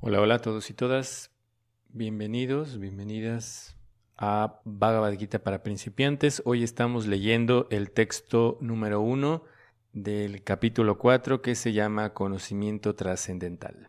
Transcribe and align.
Hola, 0.00 0.20
hola 0.20 0.34
a 0.34 0.38
todos 0.40 0.68
y 0.68 0.74
todas. 0.74 1.30
Bienvenidos, 1.88 2.78
bienvenidas 2.78 3.78
a 4.18 4.60
Bhagavad 4.64 5.14
Gita 5.16 5.38
para 5.38 5.62
principiantes. 5.62 6.42
Hoy 6.44 6.62
estamos 6.62 7.06
leyendo 7.06 7.66
el 7.70 7.90
texto 7.90 8.58
número 8.60 9.00
uno 9.00 9.44
del 9.94 10.44
capítulo 10.44 10.98
4 10.98 11.40
que 11.40 11.54
se 11.54 11.72
llama 11.72 12.12
Conocimiento 12.12 12.94
Trascendental. 12.94 13.88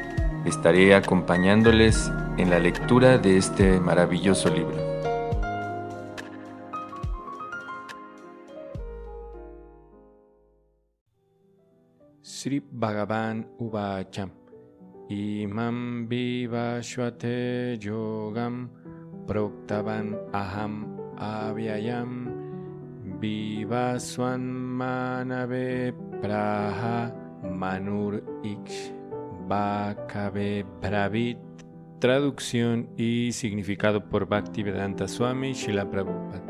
estaré 0.45 0.95
acompañándoles 0.95 2.11
en 2.37 2.49
la 2.49 2.59
lectura 2.59 3.17
de 3.17 3.37
este 3.37 3.79
maravilloso 3.79 4.49
libro. 4.49 4.91
Sri 12.21 12.59
Bhagavan 12.59 13.45
Uvacham 13.59 14.31
Imam 15.09 16.07
Vivashwate 16.07 17.77
Yogam 17.79 18.69
Proktavan 19.27 20.17
Aham 20.33 20.97
Avyayam 21.17 22.33
Vivaswan 23.19 24.41
Manave 24.41 25.93
Praha 26.21 27.13
Manur 27.43 28.23
Iksh 28.41 29.00
Bhakave 29.51 30.65
Bravit, 30.81 31.37
traducción 31.99 32.87
y 32.95 33.33
significado 33.33 34.07
por 34.07 34.25
Bhaktivedanta 34.29 35.09
Swami 35.09 35.51
Shila 35.51 35.89
Prabhupada. 35.89 36.41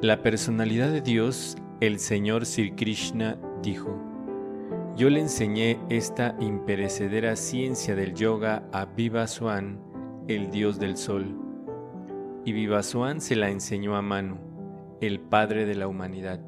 La 0.00 0.22
personalidad 0.22 0.90
de 0.90 1.02
Dios, 1.02 1.58
el 1.82 1.98
Señor 1.98 2.46
Sri 2.46 2.70
Krishna, 2.70 3.38
dijo: 3.62 3.94
Yo 4.96 5.10
le 5.10 5.20
enseñé 5.20 5.78
esta 5.90 6.34
imperecedera 6.40 7.36
ciencia 7.36 7.94
del 7.94 8.14
yoga 8.14 8.62
a 8.72 8.86
Vivaswan, 8.86 9.78
el 10.28 10.50
dios 10.50 10.78
del 10.78 10.96
sol. 10.96 11.38
Y 12.46 12.52
Vivaswan 12.52 13.20
se 13.20 13.36
la 13.36 13.50
enseñó 13.50 13.96
a 13.96 14.00
Manu, 14.00 14.38
el 15.02 15.20
padre 15.20 15.66
de 15.66 15.74
la 15.74 15.88
humanidad. 15.88 16.40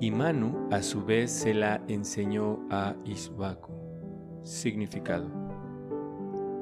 Y 0.00 0.12
Manu, 0.12 0.66
a 0.70 0.80
su 0.80 1.04
vez, 1.04 1.30
se 1.30 1.52
la 1.52 1.82
enseñó 1.88 2.66
a 2.70 2.94
Isvaku. 3.04 3.77
Significado. 4.44 5.28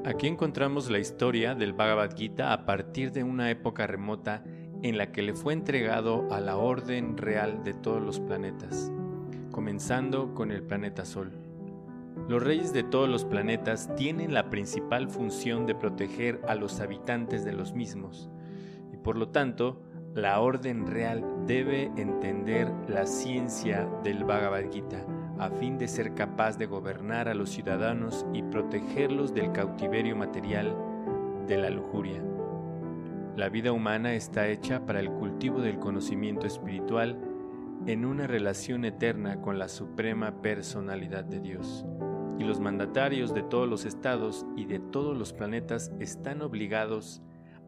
Aquí 0.05 0.29
encontramos 0.29 0.89
la 0.89 0.99
historia 0.99 1.55
del 1.55 1.73
Bhagavad 1.73 2.17
Gita 2.17 2.53
a 2.53 2.65
partir 2.65 3.11
de 3.11 3.25
una 3.25 3.51
época 3.51 3.87
remota 3.87 4.45
en 4.83 4.99
la 4.99 5.11
que 5.11 5.23
le 5.23 5.35
fue 5.35 5.53
entregado 5.53 6.29
a 6.31 6.39
la 6.41 6.57
orden 6.57 7.17
real 7.17 7.65
de 7.65 7.75
todos 7.75 8.01
los 8.01 8.21
planetas, 8.21 8.93
comenzando 9.51 10.33
con 10.35 10.53
el 10.53 10.63
planeta 10.63 11.05
Sol. 11.05 11.33
Los 12.29 12.43
reyes 12.43 12.73
de 12.73 12.83
todos 12.83 13.09
los 13.09 13.25
planetas 13.25 13.95
tienen 13.97 14.33
la 14.33 14.49
principal 14.49 15.09
función 15.09 15.67
de 15.67 15.75
proteger 15.75 16.41
a 16.47 16.55
los 16.55 16.81
habitantes 16.81 17.45
de 17.45 17.53
los 17.53 17.75
mismos, 17.75 18.31
y 18.93 18.97
por 18.97 19.17
lo 19.17 19.31
tanto, 19.31 19.83
la 20.15 20.41
orden 20.41 20.87
real 20.87 21.25
debe 21.47 21.91
entender 21.97 22.73
la 22.89 23.07
ciencia 23.07 23.89
del 24.03 24.25
Bhagavad 24.25 24.71
Gita 24.73 25.05
a 25.39 25.51
fin 25.51 25.79
de 25.79 25.89
ser 25.89 26.15
capaz 26.15 26.57
de 26.57 26.67
gobernar 26.67 27.29
a 27.29 27.35
los 27.35 27.51
ciudadanos 27.51 28.27
y 28.33 28.43
protegerlos 28.43 29.35
del 29.35 29.53
cautiverio 29.53 30.17
material 30.17 30.75
de 31.47 31.59
la 31.59 31.71
lujuria. 31.71 32.23
La 33.37 33.49
vida 33.51 33.73
humana 33.73 34.15
está 34.15 34.49
hecha 34.49 34.87
para 34.87 35.01
el 35.01 35.11
cultivo 35.11 35.61
del 35.61 35.79
conocimiento 35.79 36.47
espiritual 36.47 37.19
en 37.87 38.05
una 38.05 38.27
relación 38.27 38.85
eterna 38.85 39.43
con 39.43 39.59
la 39.59 39.69
suprema 39.69 40.41
personalidad 40.41 41.25
de 41.25 41.41
Dios. 41.41 41.85
Y 42.39 42.45
los 42.45 42.61
mandatarios 42.61 43.35
de 43.35 43.43
todos 43.43 43.69
los 43.69 43.85
estados 43.85 44.47
y 44.57 44.65
de 44.65 44.79
todos 44.79 45.17
los 45.17 45.33
planetas 45.33 45.93
están 46.01 46.43
obligados 46.43 47.23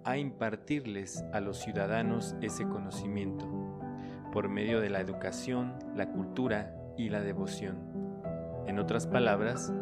a 0.05 0.17
impartirles 0.17 1.25
a 1.33 1.41
los 1.41 1.59
ciudadanos 1.59 2.35
ese 2.41 2.67
conocimiento 2.67 3.47
por 4.33 4.49
medio 4.49 4.81
de 4.81 4.91
la 4.91 5.01
educación, 5.01 5.75
la 5.95 6.11
cultura 6.11 6.78
y 6.99 7.09
la 7.09 7.21
devoción. 7.23 7.79
En 8.67 8.79
otras 8.79 9.07
palabras, 9.07 9.73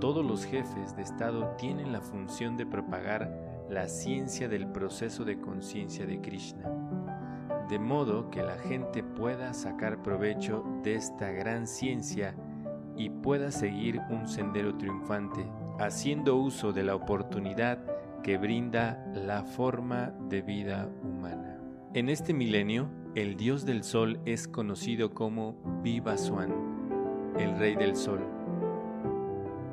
todos 0.00 0.24
los 0.24 0.44
jefes 0.44 0.94
de 0.94 1.02
Estado 1.02 1.56
tienen 1.58 1.90
la 1.92 2.00
función 2.00 2.56
de 2.56 2.66
propagar 2.66 3.66
la 3.68 3.88
ciencia 3.88 4.48
del 4.48 4.68
proceso 4.68 5.24
de 5.24 5.40
conciencia 5.40 6.06
de 6.06 6.20
Krishna, 6.20 6.70
de 7.68 7.78
modo 7.80 8.30
que 8.30 8.42
la 8.42 8.56
gente 8.58 9.02
pueda 9.02 9.52
sacar 9.54 10.02
provecho 10.02 10.64
de 10.84 10.94
esta 10.94 11.30
gran 11.32 11.66
ciencia 11.66 12.34
y 12.96 13.10
pueda 13.10 13.50
seguir 13.50 14.00
un 14.10 14.28
sendero 14.28 14.76
triunfante, 14.76 15.44
haciendo 15.78 16.36
uso 16.36 16.72
de 16.72 16.84
la 16.84 16.94
oportunidad 16.94 17.78
que 18.22 18.38
brinda 18.38 19.04
la 19.14 19.42
forma 19.42 20.12
de 20.28 20.42
vida 20.42 20.88
humana. 21.02 21.60
En 21.94 22.08
este 22.08 22.34
milenio, 22.34 22.88
el 23.18 23.36
dios 23.36 23.66
del 23.66 23.82
sol 23.82 24.20
es 24.26 24.46
conocido 24.46 25.12
como 25.12 25.56
Vivaswan, 25.82 27.34
el 27.36 27.58
rey 27.58 27.74
del 27.74 27.96
sol, 27.96 28.20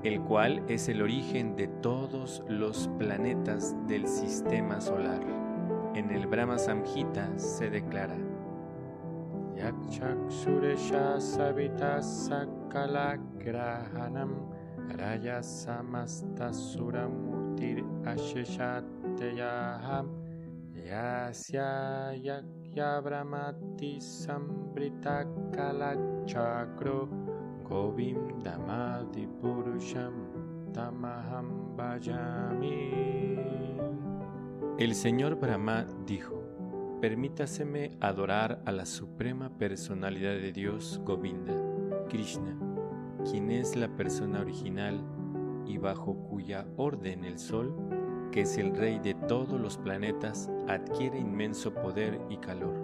el 0.02 0.20
cual 0.22 0.64
es 0.68 0.90
el 0.90 1.04
origen 1.04 1.56
de 1.56 1.68
todos 1.68 2.42
los 2.50 2.90
planetas 2.98 3.76
del 3.86 4.08
sistema 4.08 4.82
solar. 4.82 5.22
En 5.94 6.10
el 6.10 6.26
Brahma 6.26 6.58
Samhita 6.58 7.38
se 7.38 7.70
declara 7.70 8.18
Yakshak 9.56 10.18
Savita 11.20 12.02
Sakala 12.02 13.20
Grahanam 13.38 14.50
Raya 14.90 15.44
Samasta 15.44 16.52
Suramurtir 16.52 17.86
Asheshateyaham 18.06 20.10
Yasya 20.74 22.12
Yabramati 22.76 24.02
Sambrita 24.02 25.24
Tamaham 30.74 31.78
Bhajami. 31.78 32.92
El 34.78 34.94
señor 34.94 35.36
Brahma 35.36 35.86
dijo: 36.06 36.44
Permítaseme 37.00 37.98
adorar 38.02 38.62
a 38.66 38.74
la 38.74 38.86
suprema 38.86 39.58
personalidad 39.58 40.34
de 40.34 40.52
Dios, 40.52 41.00
Govinda, 41.06 41.54
Krishna, 42.10 42.60
quien 43.24 43.52
es 43.52 43.78
la 43.78 43.88
persona 43.88 44.42
original 44.42 45.00
y 45.66 45.78
bajo 45.78 46.28
cuya 46.28 46.68
orden 46.76 47.24
el 47.24 47.40
sol 47.40 47.74
que 48.32 48.42
es 48.42 48.58
el 48.58 48.76
rey 48.76 49.00
de 49.00 49.14
todos 49.14 49.60
los 49.60 49.78
planetas, 49.78 50.50
adquiere 50.68 51.20
inmenso 51.20 51.74
poder 51.74 52.20
y 52.30 52.38
calor. 52.38 52.76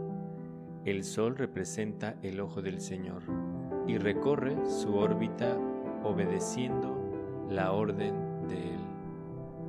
El 0.86 1.04
Sol 1.04 1.38
representa 1.38 2.16
el 2.24 2.40
ojo 2.40 2.62
del 2.62 2.82
Señor 2.82 3.22
y 3.88 3.98
recorre 3.98 4.56
su 4.66 4.96
órbita 4.96 5.58
obedeciendo 6.04 6.98
la 7.50 7.72
orden 7.72 8.48
de 8.48 8.74
Él. 8.74 8.80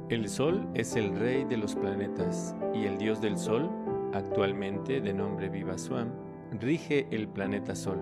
El 0.09 0.29
Sol 0.29 0.67
es 0.75 0.97
el 0.97 1.17
rey 1.17 1.45
de 1.45 1.57
los 1.57 1.75
planetas 1.75 2.55
y 2.75 2.85
el 2.85 2.99
dios 2.99 3.21
del 3.21 3.39
Sol, 3.39 3.71
actualmente 4.13 5.01
de 5.01 5.13
nombre 5.13 5.49
Vivaswam, 5.49 6.09
rige 6.61 7.07
el 7.11 7.29
planeta 7.29 7.75
Sol, 7.75 7.99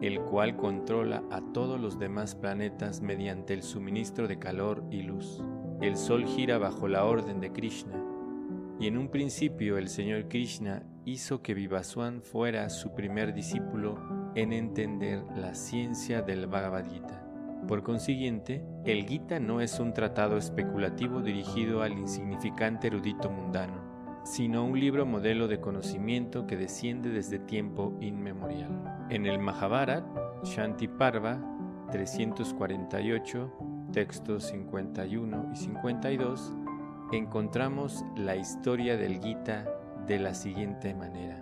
el 0.00 0.20
cual 0.20 0.56
controla 0.56 1.22
a 1.30 1.40
todos 1.52 1.80
los 1.80 1.98
demás 1.98 2.34
planetas 2.34 3.00
mediante 3.00 3.54
el 3.54 3.62
suministro 3.62 4.26
de 4.26 4.38
calor 4.38 4.84
y 4.90 5.02
luz. 5.02 5.42
El 5.82 5.96
sol 5.96 6.26
gira 6.26 6.58
bajo 6.58 6.86
la 6.86 7.04
orden 7.04 7.40
de 7.40 7.50
Krishna, 7.50 8.00
y 8.78 8.86
en 8.86 8.96
un 8.96 9.08
principio 9.08 9.78
el 9.78 9.88
Señor 9.88 10.28
Krishna 10.28 10.84
hizo 11.04 11.42
que 11.42 11.54
Vivaswan 11.54 12.22
fuera 12.22 12.70
su 12.70 12.94
primer 12.94 13.34
discípulo 13.34 13.98
en 14.36 14.52
entender 14.52 15.24
la 15.34 15.56
ciencia 15.56 16.22
del 16.22 16.46
Bhagavad 16.46 16.88
Gita. 16.88 17.26
Por 17.66 17.82
consiguiente, 17.82 18.64
el 18.84 19.06
Gita 19.08 19.40
no 19.40 19.60
es 19.60 19.80
un 19.80 19.92
tratado 19.92 20.36
especulativo 20.36 21.20
dirigido 21.20 21.82
al 21.82 21.98
insignificante 21.98 22.86
erudito 22.86 23.28
mundano, 23.28 24.22
sino 24.24 24.64
un 24.64 24.78
libro 24.78 25.04
modelo 25.04 25.48
de 25.48 25.58
conocimiento 25.58 26.46
que 26.46 26.56
desciende 26.56 27.10
desde 27.10 27.40
tiempo 27.40 27.98
inmemorial. 28.00 29.08
En 29.10 29.26
el 29.26 29.40
Mahabharat, 29.40 30.04
Shanti 30.44 30.86
Parva 30.86 31.40
348, 31.90 33.71
textos 33.92 34.44
51 34.44 35.50
y 35.52 35.56
52, 35.56 36.52
encontramos 37.12 38.04
la 38.16 38.36
historia 38.36 38.96
del 38.96 39.20
Gita 39.20 39.66
de 40.06 40.18
la 40.18 40.32
siguiente 40.34 40.94
manera. 40.94 41.38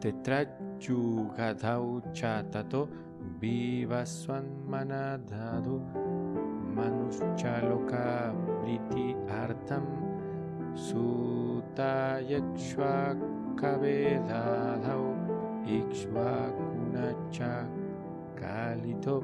Tetrayugadau 0.00 2.00
chatato 2.12 2.88
vivaswan 3.38 4.66
manadadu 4.66 5.82
manushchaloka 6.74 8.32
briti 8.62 9.14
artam 9.28 9.84
sutayakshva 10.74 13.14
kabedadau 13.60 15.14
ikshvakunacha 15.68 17.68
kalito 18.40 19.22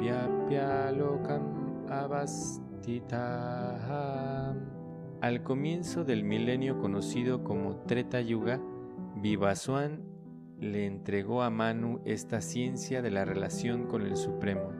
vyapyalokam 0.00 1.57
avastitaham 1.90 4.78
al 5.20 5.42
comienzo 5.42 6.04
del 6.04 6.22
milenio 6.22 6.78
conocido 6.78 7.42
como 7.42 7.74
Treta 7.86 8.20
Yuga, 8.20 8.60
Vivaswan 9.16 10.04
le 10.60 10.86
entregó 10.86 11.42
a 11.42 11.50
Manu 11.50 12.00
esta 12.04 12.40
ciencia 12.40 13.02
de 13.02 13.10
la 13.10 13.24
relación 13.24 13.86
con 13.86 14.02
el 14.02 14.16
Supremo. 14.16 14.70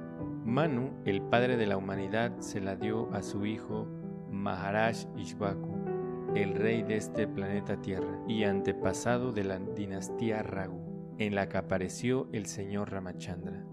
Manu, 0.44 0.92
el 1.04 1.22
padre 1.22 1.56
de 1.56 1.66
la 1.66 1.76
humanidad, 1.76 2.38
se 2.38 2.60
la 2.60 2.76
dio 2.76 3.12
a 3.12 3.22
su 3.22 3.46
hijo 3.46 3.88
Maharaj 4.30 5.06
Ishvaku, 5.16 6.34
el 6.36 6.54
rey 6.54 6.84
de 6.84 6.96
este 6.96 7.26
planeta 7.26 7.80
Tierra 7.80 8.22
y 8.28 8.44
antepasado 8.44 9.32
de 9.32 9.42
la 9.42 9.58
dinastía 9.58 10.44
Ragu, 10.44 11.16
en 11.18 11.34
la 11.34 11.48
que 11.48 11.58
apareció 11.58 12.28
el 12.32 12.46
señor 12.46 12.92
Ramachandra. 12.92 13.64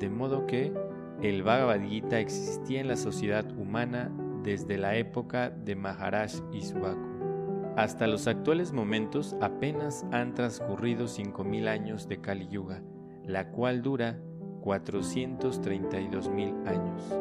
De 0.00 0.10
modo 0.10 0.46
que 0.46 0.72
el 1.22 1.42
Bhagavad 1.42 1.80
Gita 1.80 2.20
existía 2.20 2.80
en 2.80 2.88
la 2.88 2.96
sociedad 2.96 3.50
humana 3.56 4.10
desde 4.42 4.76
la 4.76 4.96
época 4.96 5.48
de 5.50 5.74
Maharaj 5.74 6.34
Ishvaku. 6.52 7.16
Hasta 7.76 8.06
los 8.06 8.26
actuales 8.26 8.72
momentos 8.72 9.34
apenas 9.40 10.04
han 10.12 10.34
transcurrido 10.34 11.06
5.000 11.06 11.68
años 11.68 12.06
de 12.08 12.20
Kali 12.20 12.48
Yuga, 12.48 12.82
la 13.24 13.50
cual 13.50 13.80
dura 13.82 14.18
432.000 14.62 16.66
años. 16.66 17.18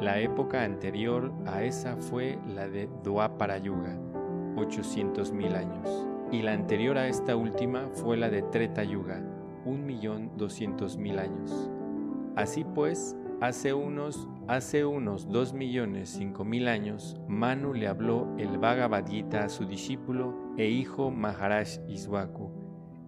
La 0.00 0.20
época 0.20 0.64
anterior 0.64 1.32
a 1.46 1.62
esa 1.62 1.96
fue 1.96 2.38
la 2.54 2.68
de 2.68 2.88
Dwapara 3.04 3.58
Yuga, 3.58 3.96
800.000 4.56 5.54
años, 5.54 6.08
y 6.32 6.42
la 6.42 6.54
anterior 6.54 6.98
a 6.98 7.06
esta 7.08 7.36
última 7.36 7.88
fue 7.92 8.16
la 8.16 8.30
de 8.30 8.42
Treta 8.42 8.82
Yuga, 8.84 9.22
1.200.000 9.64 11.18
años. 11.18 11.71
Así 12.36 12.64
pues, 12.64 13.16
hace 13.40 13.74
unos 13.74 14.28
Hace 14.48 14.84
unos 14.84 15.28
dos 15.28 15.52
millones 15.52 16.10
cinco 16.10 16.44
mil 16.44 16.66
años, 16.66 17.16
Manu 17.28 17.74
le 17.74 17.86
habló 17.86 18.34
el 18.38 18.58
Bhagavad 18.58 19.06
Gita 19.08 19.44
a 19.44 19.48
su 19.48 19.66
discípulo 19.66 20.34
e 20.58 20.68
hijo 20.68 21.12
Maharaj 21.12 21.78
Iswaku, 21.88 22.50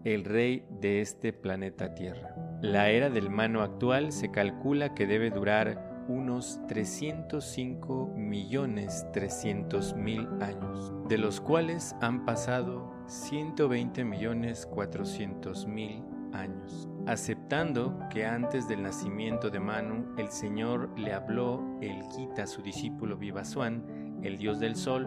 el 0.04 0.24
rey 0.24 0.64
de 0.80 1.00
este 1.00 1.32
planeta 1.32 1.92
Tierra. 1.96 2.36
La 2.62 2.88
era 2.88 3.10
del 3.10 3.30
Manu 3.30 3.62
actual 3.62 4.12
se 4.12 4.30
calcula 4.30 4.94
que 4.94 5.08
debe 5.08 5.30
durar 5.30 6.04
unos 6.08 6.60
305 6.68 8.12
millones 8.16 9.04
300 9.12 9.96
mil 9.96 10.28
años, 10.40 10.92
de 11.08 11.18
los 11.18 11.40
cuales 11.40 11.96
han 12.00 12.24
pasado 12.24 12.94
120 13.06 14.04
millones 14.04 14.66
400 14.66 15.66
mil 15.66 16.04
años. 16.32 16.88
Aceptando 17.06 17.98
que 18.08 18.24
antes 18.24 18.66
del 18.66 18.82
nacimiento 18.82 19.50
de 19.50 19.60
Manu 19.60 20.14
el 20.16 20.30
Señor 20.30 20.88
le 20.98 21.12
habló 21.12 21.62
el 21.82 22.02
Gita 22.04 22.44
a 22.44 22.46
su 22.46 22.62
discípulo 22.62 23.18
Vivaswan, 23.18 24.20
el 24.22 24.38
dios 24.38 24.58
del 24.58 24.74
sol, 24.74 25.06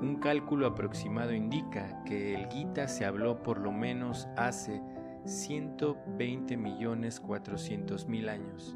un 0.00 0.16
cálculo 0.20 0.66
aproximado 0.66 1.34
indica 1.34 2.02
que 2.04 2.34
el 2.34 2.48
Gita 2.48 2.88
se 2.88 3.04
habló 3.04 3.42
por 3.42 3.58
lo 3.58 3.72
menos 3.72 4.26
hace 4.38 4.80
120 5.26 6.56
millones 6.56 7.20
400 7.20 8.08
mil 8.08 8.30
años 8.30 8.74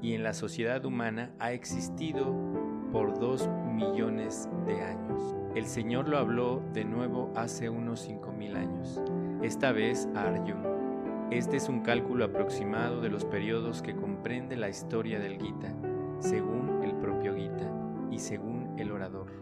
y 0.00 0.14
en 0.14 0.22
la 0.22 0.32
sociedad 0.32 0.84
humana 0.86 1.32
ha 1.38 1.52
existido 1.52 2.34
por 2.92 3.18
2 3.18 3.46
millones 3.74 4.48
de 4.66 4.80
años. 4.80 5.36
El 5.54 5.66
Señor 5.66 6.08
lo 6.08 6.16
habló 6.16 6.62
de 6.72 6.84
nuevo 6.84 7.30
hace 7.36 7.68
unos 7.68 8.00
5 8.00 8.32
mil 8.32 8.56
años, 8.56 9.02
esta 9.42 9.72
vez 9.72 10.08
a 10.14 10.22
Arjuna. 10.22 10.75
Este 11.30 11.56
es 11.56 11.68
un 11.68 11.80
cálculo 11.80 12.24
aproximado 12.24 13.00
de 13.00 13.08
los 13.08 13.24
periodos 13.24 13.82
que 13.82 13.96
comprende 13.96 14.56
la 14.56 14.68
historia 14.68 15.18
del 15.18 15.42
Gita, 15.42 15.74
según 16.20 16.84
el 16.84 16.94
propio 16.94 17.34
Gita 17.34 17.68
y 18.12 18.20
según 18.20 18.76
el 18.78 18.92
orador, 18.92 19.32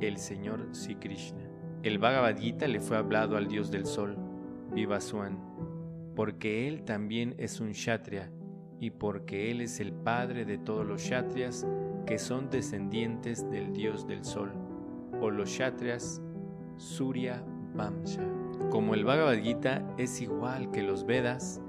el 0.00 0.18
señor 0.18 0.68
Sri 0.72 0.96
Krishna. 0.96 1.40
El 1.82 1.98
Bhagavad 1.98 2.36
Gita 2.36 2.68
le 2.68 2.80
fue 2.80 2.98
hablado 2.98 3.38
al 3.38 3.48
dios 3.48 3.70
del 3.70 3.86
sol, 3.86 4.18
Vivaswan, 4.74 5.38
porque 6.14 6.68
él 6.68 6.84
también 6.84 7.34
es 7.38 7.60
un 7.60 7.72
Kshatriya 7.72 8.30
y 8.78 8.90
porque 8.90 9.50
él 9.50 9.62
es 9.62 9.80
el 9.80 9.94
padre 9.94 10.44
de 10.44 10.58
todos 10.58 10.86
los 10.86 11.02
Kshatriyas 11.02 11.66
que 12.04 12.18
son 12.18 12.50
descendientes 12.50 13.50
del 13.50 13.72
dios 13.72 14.06
del 14.06 14.22
sol, 14.22 14.52
o 15.22 15.30
los 15.30 15.48
Kshatriyas 15.48 16.20
Surya 16.76 17.42
Vamsha. 17.74 18.35
Como 18.70 18.94
el 18.94 19.04
Bhagavad 19.04 19.38
Gita 19.38 19.86
es 19.98 20.20
igual 20.20 20.70
que 20.70 20.82
los 20.82 21.06
Vedas, 21.06 21.60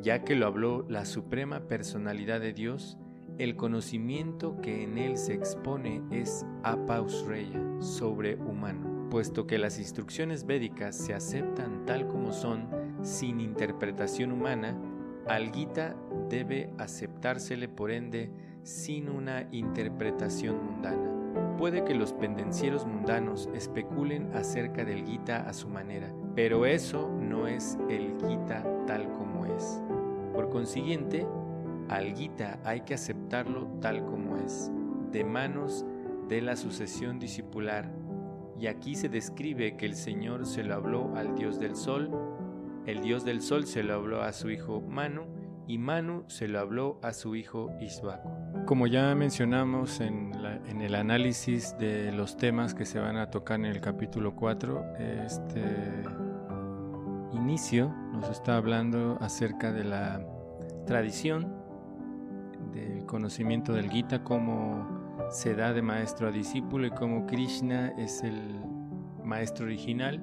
ya 0.00 0.24
que 0.24 0.34
lo 0.34 0.46
habló 0.46 0.84
la 0.88 1.04
suprema 1.04 1.60
personalidad 1.60 2.40
de 2.40 2.52
Dios, 2.52 2.98
el 3.38 3.54
conocimiento 3.54 4.60
que 4.60 4.82
en 4.82 4.98
él 4.98 5.16
se 5.16 5.34
expone 5.34 6.02
es 6.10 6.44
apausreya, 6.64 7.60
sobrehumano, 7.80 9.08
puesto 9.10 9.46
que 9.46 9.58
las 9.58 9.78
instrucciones 9.78 10.44
védicas 10.44 10.96
se 10.96 11.14
aceptan 11.14 11.86
tal 11.86 12.08
como 12.08 12.32
son, 12.32 12.68
sin 13.02 13.40
interpretación 13.40 14.32
humana, 14.32 14.76
al 15.28 15.52
Gita 15.52 15.94
debe 16.28 16.70
aceptársele 16.78 17.68
por 17.68 17.90
ende 17.90 18.30
sin 18.62 19.08
una 19.08 19.46
interpretación 19.52 20.64
mundana. 20.64 21.56
Puede 21.58 21.84
que 21.84 21.94
los 21.94 22.12
pendencieros 22.12 22.86
mundanos 22.86 23.48
especulen 23.54 24.34
acerca 24.34 24.84
del 24.84 25.04
Gita 25.04 25.48
a 25.48 25.52
su 25.52 25.68
manera, 25.68 26.12
pero 26.38 26.66
eso 26.66 27.10
no 27.20 27.48
es 27.48 27.76
el 27.90 28.14
Gita 28.24 28.64
tal 28.86 29.10
como 29.10 29.44
es. 29.44 29.82
Por 30.32 30.50
consiguiente, 30.50 31.26
al 31.88 32.14
Gita 32.14 32.60
hay 32.62 32.82
que 32.82 32.94
aceptarlo 32.94 33.66
tal 33.80 34.04
como 34.04 34.36
es, 34.36 34.70
de 35.10 35.24
manos 35.24 35.84
de 36.28 36.40
la 36.40 36.54
sucesión 36.54 37.18
discipular. 37.18 37.90
Y 38.56 38.68
aquí 38.68 38.94
se 38.94 39.08
describe 39.08 39.76
que 39.76 39.86
el 39.86 39.96
Señor 39.96 40.46
se 40.46 40.62
lo 40.62 40.76
habló 40.76 41.12
al 41.16 41.34
Dios 41.34 41.58
del 41.58 41.74
Sol, 41.74 42.08
el 42.86 43.00
Dios 43.00 43.24
del 43.24 43.42
Sol 43.42 43.66
se 43.66 43.82
lo 43.82 43.94
habló 43.94 44.22
a 44.22 44.32
su 44.32 44.48
hijo 44.48 44.80
Manu, 44.80 45.24
y 45.66 45.76
Manu 45.78 46.22
se 46.28 46.46
lo 46.46 46.60
habló 46.60 47.00
a 47.02 47.14
su 47.14 47.34
hijo 47.34 47.72
Isbaco. 47.80 48.30
Como 48.64 48.86
ya 48.86 49.12
mencionamos 49.16 49.98
en, 49.98 50.30
el 50.80 50.94
análisis 50.94 51.76
de 51.78 52.12
los 52.12 52.36
temas 52.36 52.74
que 52.74 52.84
se 52.84 53.00
van 53.00 53.16
a 53.16 53.28
tocar 53.28 53.58
en 53.58 53.66
el 53.66 53.80
capítulo 53.80 54.36
4, 54.36 54.84
este 55.24 56.04
inicio 57.32 57.92
nos 58.12 58.28
está 58.28 58.56
hablando 58.56 59.18
acerca 59.20 59.72
de 59.72 59.84
la 59.84 60.20
tradición, 60.86 61.52
del 62.72 63.04
conocimiento 63.06 63.72
del 63.72 63.90
Gita, 63.90 64.24
cómo 64.24 64.86
se 65.30 65.54
da 65.54 65.72
de 65.72 65.82
maestro 65.82 66.28
a 66.28 66.30
discípulo 66.30 66.86
y 66.86 66.90
cómo 66.90 67.26
Krishna 67.26 67.92
es 67.98 68.22
el 68.22 68.60
maestro 69.24 69.66
original, 69.66 70.22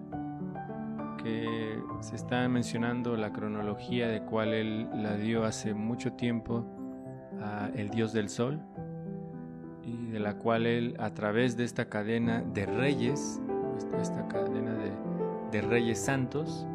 que 1.22 1.80
se 2.02 2.16
está 2.16 2.48
mencionando 2.50 3.16
la 3.16 3.32
cronología 3.32 4.08
de 4.08 4.22
cual 4.22 4.54
él 4.54 4.90
la 4.94 5.16
dio 5.16 5.44
hace 5.44 5.74
mucho 5.74 6.14
tiempo 6.14 6.66
a 7.42 7.70
el 7.76 7.90
dios 7.90 8.14
del 8.14 8.30
sol 8.30 8.62
y 9.84 10.08
de 10.08 10.20
la 10.20 10.36
cual 10.36 10.66
él 10.66 10.96
a 11.00 11.14
través 11.14 11.58
de 11.58 11.64
esta 11.64 11.90
cadena 11.90 12.42
de 12.42 12.66
reyes, 12.66 13.42
esta, 14.02 14.28
cadena 14.28 14.74
de, 14.74 14.92
de 15.52 15.62
reyes 15.62 16.00
santos, 16.00 16.68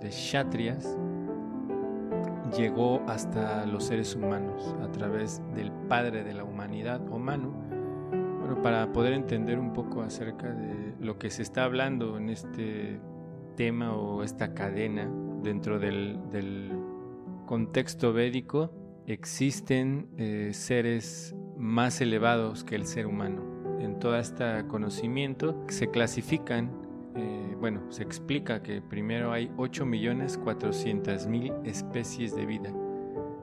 de 0.00 0.08
Kshatriyas 0.08 0.96
llegó 2.56 3.02
hasta 3.06 3.64
los 3.66 3.84
seres 3.84 4.14
humanos 4.14 4.74
a 4.82 4.90
través 4.90 5.42
del 5.54 5.70
padre 5.88 6.24
de 6.24 6.34
la 6.34 6.44
humanidad, 6.44 7.00
o 7.10 7.18
Manu, 7.18 7.52
bueno, 8.40 8.60
para 8.62 8.92
poder 8.92 9.12
entender 9.12 9.58
un 9.58 9.72
poco 9.72 10.02
acerca 10.02 10.52
de 10.52 10.94
lo 10.98 11.18
que 11.18 11.30
se 11.30 11.42
está 11.42 11.64
hablando 11.64 12.16
en 12.16 12.30
este 12.30 13.00
tema 13.56 13.94
o 13.94 14.22
esta 14.22 14.54
cadena 14.54 15.10
dentro 15.42 15.78
del, 15.78 16.18
contexto 17.46 18.12
védico, 18.12 18.70
existen 19.08 20.08
eh, 20.18 20.50
seres 20.52 21.34
más 21.56 22.00
elevados 22.00 22.62
que 22.62 22.76
el 22.76 22.86
ser 22.86 23.08
humano. 23.08 23.42
En 23.80 23.98
todo 23.98 24.16
este 24.16 24.66
conocimiento 24.68 25.64
se 25.68 25.90
clasifican, 25.90 26.70
bueno, 27.60 27.82
se 27.90 28.02
explica 28.02 28.62
que 28.62 28.80
primero 28.80 29.32
hay 29.32 29.48
8.400.000 29.56 31.66
especies 31.66 32.34
de 32.34 32.46
vida, 32.46 32.72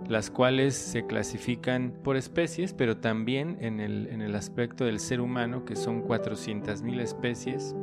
las 0.07 0.31
cuales 0.31 0.73
se 0.75 1.05
clasifican 1.05 1.93
por 2.03 2.17
especies, 2.17 2.73
pero 2.73 2.97
también 2.97 3.59
en 3.61 3.79
el, 3.79 4.07
en 4.07 4.23
el 4.23 4.33
aspecto 4.35 4.85
del 4.85 4.99
ser 4.99 5.21
humano, 5.21 5.65
que 5.65 5.75
son 5.75 6.03
400.000 6.03 6.99
especies 6.99 7.75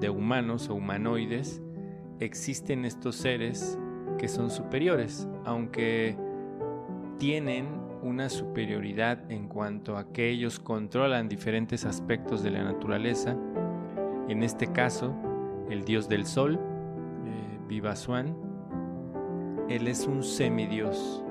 de 0.00 0.08
humanos 0.08 0.70
o 0.70 0.74
humanoides, 0.74 1.60
existen 2.20 2.86
estos 2.86 3.16
seres 3.16 3.78
que 4.18 4.28
son 4.28 4.50
superiores, 4.50 5.28
aunque 5.44 6.16
tienen 7.18 7.66
una 8.02 8.30
superioridad 8.30 9.30
en 9.30 9.46
cuanto 9.46 9.98
a 9.98 10.10
que 10.10 10.30
ellos 10.30 10.58
controlan 10.58 11.28
diferentes 11.28 11.84
aspectos 11.84 12.42
de 12.42 12.50
la 12.50 12.64
naturaleza. 12.64 13.36
En 14.28 14.42
este 14.42 14.68
caso, 14.68 15.14
el 15.70 15.84
dios 15.84 16.08
del 16.08 16.26
sol, 16.26 16.58
eh, 17.24 17.58
Vivasuan, 17.66 18.36
él 19.68 19.88
es 19.88 20.06
un 20.06 20.22
semidios. 20.22 21.24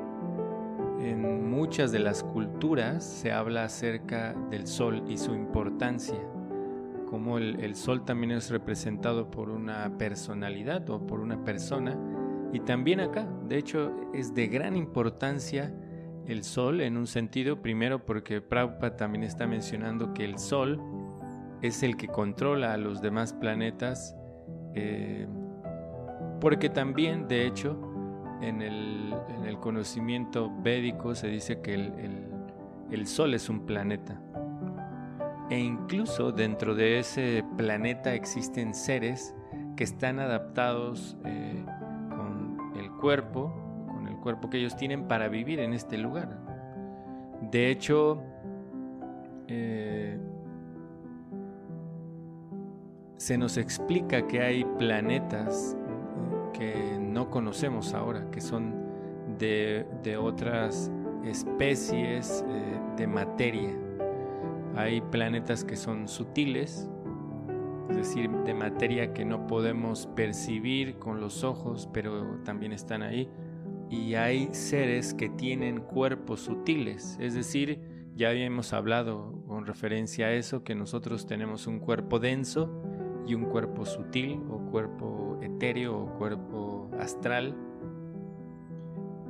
En 1.00 1.50
muchas 1.50 1.92
de 1.92 2.00
las 2.00 2.24
culturas 2.24 3.04
se 3.04 3.32
habla 3.32 3.66
acerca 3.66 4.34
del 4.50 4.66
sol 4.66 5.04
y 5.08 5.18
su 5.18 5.34
importancia, 5.36 6.20
como 7.08 7.38
el 7.38 7.76
sol 7.76 8.06
también 8.06 8.32
es 8.32 8.50
representado 8.50 9.30
por 9.30 9.50
una 9.50 9.98
personalidad 9.98 10.90
o 10.90 11.06
por 11.06 11.20
una 11.20 11.44
persona 11.44 11.98
y 12.52 12.62
también 12.62 13.00
acá, 13.00 13.28
de 13.48 13.58
hecho, 13.58 13.92
es 14.14 14.34
de 14.34 14.48
gran 14.48 14.76
importancia 14.76 15.74
el 16.26 16.44
Sol 16.44 16.82
en 16.82 16.98
un 16.98 17.08
sentido, 17.08 17.62
primero 17.62 18.06
porque 18.06 18.42
Prabhupada 18.42 18.96
también 18.96 19.24
está 19.24 19.48
mencionando 19.48 20.14
que 20.14 20.26
el 20.26 20.40
Sol 20.40 20.82
es 21.62 21.84
el 21.84 21.96
que 21.96 22.08
controla 22.08 22.74
a 22.74 22.78
los 22.78 23.02
demás 23.02 23.34
planetas, 23.34 24.16
eh, 24.76 25.28
porque 26.40 26.70
también, 26.70 27.28
de 27.28 27.46
hecho, 27.46 27.78
en 28.42 28.62
el, 28.62 29.16
conocimiento 29.60 30.50
védico 30.62 31.14
se 31.16 31.28
dice 31.28 31.60
que 31.60 31.74
el, 31.74 33.08
Sol 33.08 33.34
es 33.34 33.50
un 33.50 33.66
planeta. 33.66 34.22
E 35.50 35.60
incluso 35.60 36.32
dentro 36.32 36.76
de 36.76 37.00
ese 37.00 37.44
planeta 37.58 38.14
existen 38.14 38.74
seres 38.74 39.36
que 39.76 39.84
están 39.84 40.20
adaptados 40.20 41.18
eh, 41.26 41.66
cuerpo, 43.00 43.52
con 43.88 44.08
el 44.08 44.18
cuerpo 44.18 44.50
que 44.50 44.58
ellos 44.58 44.76
tienen 44.76 45.08
para 45.08 45.30
vivir 45.30 45.60
en 45.60 45.74
este 45.74 45.98
lugar. 45.98 46.38
De 47.42 47.72
hecho, 47.72 48.22
se 53.30 53.38
nos 53.38 53.58
explica 53.58 54.26
que 54.26 54.42
hay 54.42 54.66
planetas 54.80 55.78
que 56.52 56.98
no 57.00 57.30
conocemos 57.30 57.94
ahora, 57.94 58.26
que 58.32 58.42
son 58.42 58.74
de, 59.38 59.86
otras 60.20 60.92
especies 61.24 62.44
eh, 62.48 62.80
de 62.98 63.06
materia. 63.06 63.70
Hay 64.76 65.02
planetas 65.02 65.64
que 65.64 65.76
son 65.76 66.08
sutiles, 66.08 66.90
es 67.92 67.98
decir, 67.98 68.32
de 68.32 68.56
materia 68.56 69.14
que 69.14 69.26
no 69.26 69.46
podemos 69.46 70.08
percibir 70.16 70.98
con 70.98 71.22
los 71.22 71.44
ojos, 71.44 71.88
pero 71.94 72.40
también 72.44 72.74
están 72.74 73.04
ahí. 73.04 73.30
Y 73.92 74.16
hay 74.16 74.50
seres 74.54 75.14
que 75.14 75.30
tienen 75.30 75.82
cuerpos 75.82 76.40
sutiles, 76.40 77.16
es 77.22 77.36
decir, 77.36 77.80
ya 78.16 78.30
habíamos 78.30 78.74
hablado 78.74 79.44
con 79.48 79.68
referencia 79.68 80.26
a 80.26 80.32
eso, 80.32 80.64
que 80.64 80.74
nosotros 80.74 81.28
tenemos 81.28 81.68
un 81.68 81.78
cuerpo 81.78 82.18
denso 82.18 82.89
y 83.30 83.36
un 83.36 83.46
cuerpo 83.46 83.86
sutil 83.86 84.42
o 84.50 84.58
cuerpo 84.72 85.38
etéreo 85.42 85.96
o 85.96 86.18
cuerpo 86.18 86.90
astral. 87.00 87.56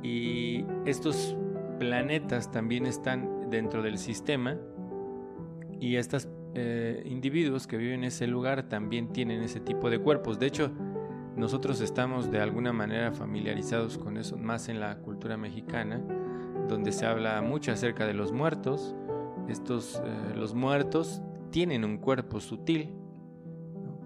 Y 0.02 0.64
estos 0.86 1.36
planetas 1.78 2.50
también 2.50 2.86
están 2.86 3.50
dentro 3.50 3.82
del 3.82 3.98
sistema 3.98 4.56
y 5.78 5.96
estas 5.96 6.30
eh, 6.54 7.02
individuos 7.04 7.66
que 7.66 7.76
viven 7.76 8.00
en 8.00 8.04
ese 8.04 8.26
lugar 8.26 8.68
también 8.70 9.12
tienen 9.12 9.42
ese 9.42 9.60
tipo 9.60 9.90
de 9.90 9.98
cuerpos. 9.98 10.38
De 10.38 10.46
hecho, 10.46 10.70
nosotros 11.36 11.82
estamos 11.82 12.30
de 12.30 12.40
alguna 12.40 12.72
manera 12.72 13.12
familiarizados 13.12 13.98
con 13.98 14.16
eso, 14.16 14.38
más 14.38 14.70
en 14.70 14.80
la 14.80 14.96
cultura 14.96 15.36
mexicana, 15.36 16.02
donde 16.68 16.92
se 16.92 17.04
habla 17.04 17.42
mucho 17.42 17.72
acerca 17.72 18.06
de 18.06 18.14
los 18.14 18.32
muertos. 18.32 18.94
Estos, 19.46 20.00
eh, 20.02 20.34
los 20.36 20.54
muertos 20.54 21.20
tienen 21.50 21.84
un 21.84 21.98
cuerpo 21.98 22.40
sutil, 22.40 22.94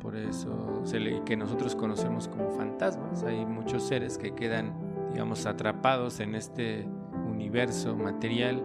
por 0.04 0.14
eso 0.14 0.82
se 0.84 1.00
le, 1.00 1.25
que 1.25 1.37
nosotros 1.37 1.75
conocemos 1.75 2.28
como 2.28 2.50
fantasmas. 2.50 3.25
Hay 3.25 3.44
muchos 3.44 3.82
seres 3.82 4.18
que 4.18 4.34
quedan, 4.34 4.73
digamos, 5.11 5.46
atrapados 5.46 6.20
en 6.20 6.37
este 6.37 6.87
universo 7.26 7.96
material 7.96 8.62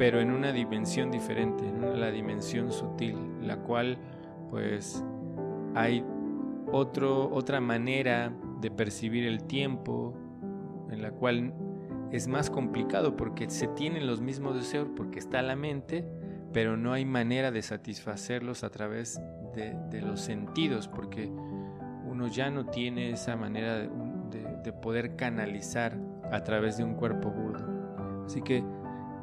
pero 0.00 0.18
en 0.18 0.30
una 0.30 0.50
dimensión 0.50 1.10
diferente, 1.10 1.68
en 1.68 2.00
la 2.00 2.10
dimensión 2.10 2.72
sutil, 2.72 3.18
la 3.42 3.58
cual 3.58 3.98
pues 4.48 5.04
hay 5.74 6.02
otro, 6.72 7.28
otra 7.30 7.60
manera 7.60 8.32
de 8.62 8.70
percibir 8.70 9.26
el 9.26 9.44
tiempo, 9.44 10.14
en 10.90 11.02
la 11.02 11.10
cual 11.10 11.52
es 12.12 12.28
más 12.28 12.48
complicado 12.48 13.14
porque 13.14 13.50
se 13.50 13.66
tienen 13.68 14.06
los 14.06 14.22
mismos 14.22 14.54
deseos, 14.54 14.88
porque 14.96 15.18
está 15.18 15.42
la 15.42 15.54
mente, 15.54 16.06
pero 16.52 16.76
no 16.76 16.92
hay 16.92 17.04
manera 17.04 17.50
de 17.50 17.62
satisfacerlos 17.62 18.64
a 18.64 18.70
través 18.70 19.20
de, 19.54 20.02
los 20.02 20.20
sentidos, 20.20 20.88
porque 20.88 21.26
uno 21.26 22.28
ya 22.28 22.50
no 22.50 22.66
tiene 22.66 23.10
esa 23.10 23.36
manera 23.36 23.78
de, 23.78 23.88
de 24.62 24.72
poder 24.72 25.16
canalizar 25.16 25.96
a 26.30 26.42
través 26.42 26.76
de 26.76 26.84
un 26.84 26.94
cuerpo 26.94 27.30
burdo. 27.30 28.24
Así 28.24 28.42
que 28.42 28.64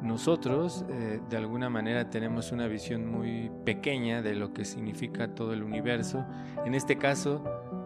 nosotros 0.02 0.84
eh, 0.88 1.20
de 1.28 1.36
alguna 1.36 1.68
manera 1.68 2.08
tenemos 2.08 2.52
una 2.52 2.68
visión 2.68 3.10
muy 3.10 3.50
pequeña 3.64 4.22
de 4.22 4.34
lo 4.34 4.52
que 4.52 4.64
significa 4.64 5.34
todo 5.34 5.52
el 5.52 5.62
universo. 5.62 6.24
En 6.64 6.74
este 6.74 6.98
caso, 6.98 7.42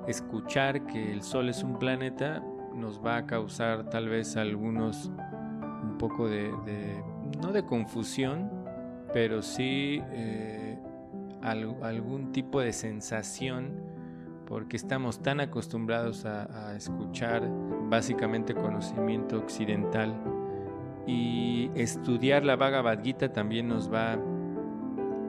escuchar 0.06 0.86
que 0.86 1.12
el 1.12 1.22
Sol 1.22 1.48
es 1.48 1.62
un 1.62 1.78
planeta 1.78 2.42
nos 2.74 3.04
va 3.04 3.18
a 3.18 3.26
causar 3.26 3.90
tal 3.90 4.08
vez 4.08 4.36
algunos 4.36 5.10
un 5.82 5.96
poco 5.98 6.28
de, 6.28 6.50
no 7.40 7.52
de 7.52 7.64
confusión, 7.64 8.50
pero 9.12 9.42
sí 9.42 10.02
eh, 10.12 10.78
algún 11.42 12.32
tipo 12.32 12.60
de 12.60 12.72
sensación 12.72 13.70
porque 14.46 14.76
estamos 14.76 15.22
tan 15.22 15.40
acostumbrados 15.40 16.24
a 16.26 16.74
escuchar 16.76 17.48
básicamente 17.88 18.54
conocimiento 18.54 19.38
occidental 19.38 20.14
y 21.06 21.70
estudiar 21.74 22.44
la 22.44 22.56
Bhagavad 22.56 23.02
Gita 23.02 23.32
también 23.32 23.68
nos 23.68 23.92
va 23.92 24.12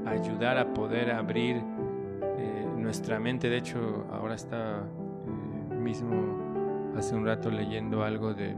a 0.05 0.09
ayudar 0.09 0.57
a 0.57 0.73
poder 0.73 1.11
abrir 1.11 1.57
eh, 1.57 2.67
nuestra 2.77 3.19
mente. 3.19 3.49
De 3.49 3.57
hecho, 3.57 4.05
ahora 4.11 4.35
está 4.35 4.79
eh, 4.81 5.75
mismo 5.75 6.93
hace 6.95 7.15
un 7.15 7.25
rato 7.25 7.49
leyendo 7.49 8.03
algo 8.03 8.33
de 8.33 8.55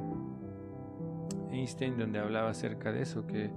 Einstein 1.51 1.97
donde 1.97 2.19
hablaba 2.19 2.49
acerca 2.49 2.91
de 2.91 3.03
eso, 3.03 3.25
que 3.25 3.49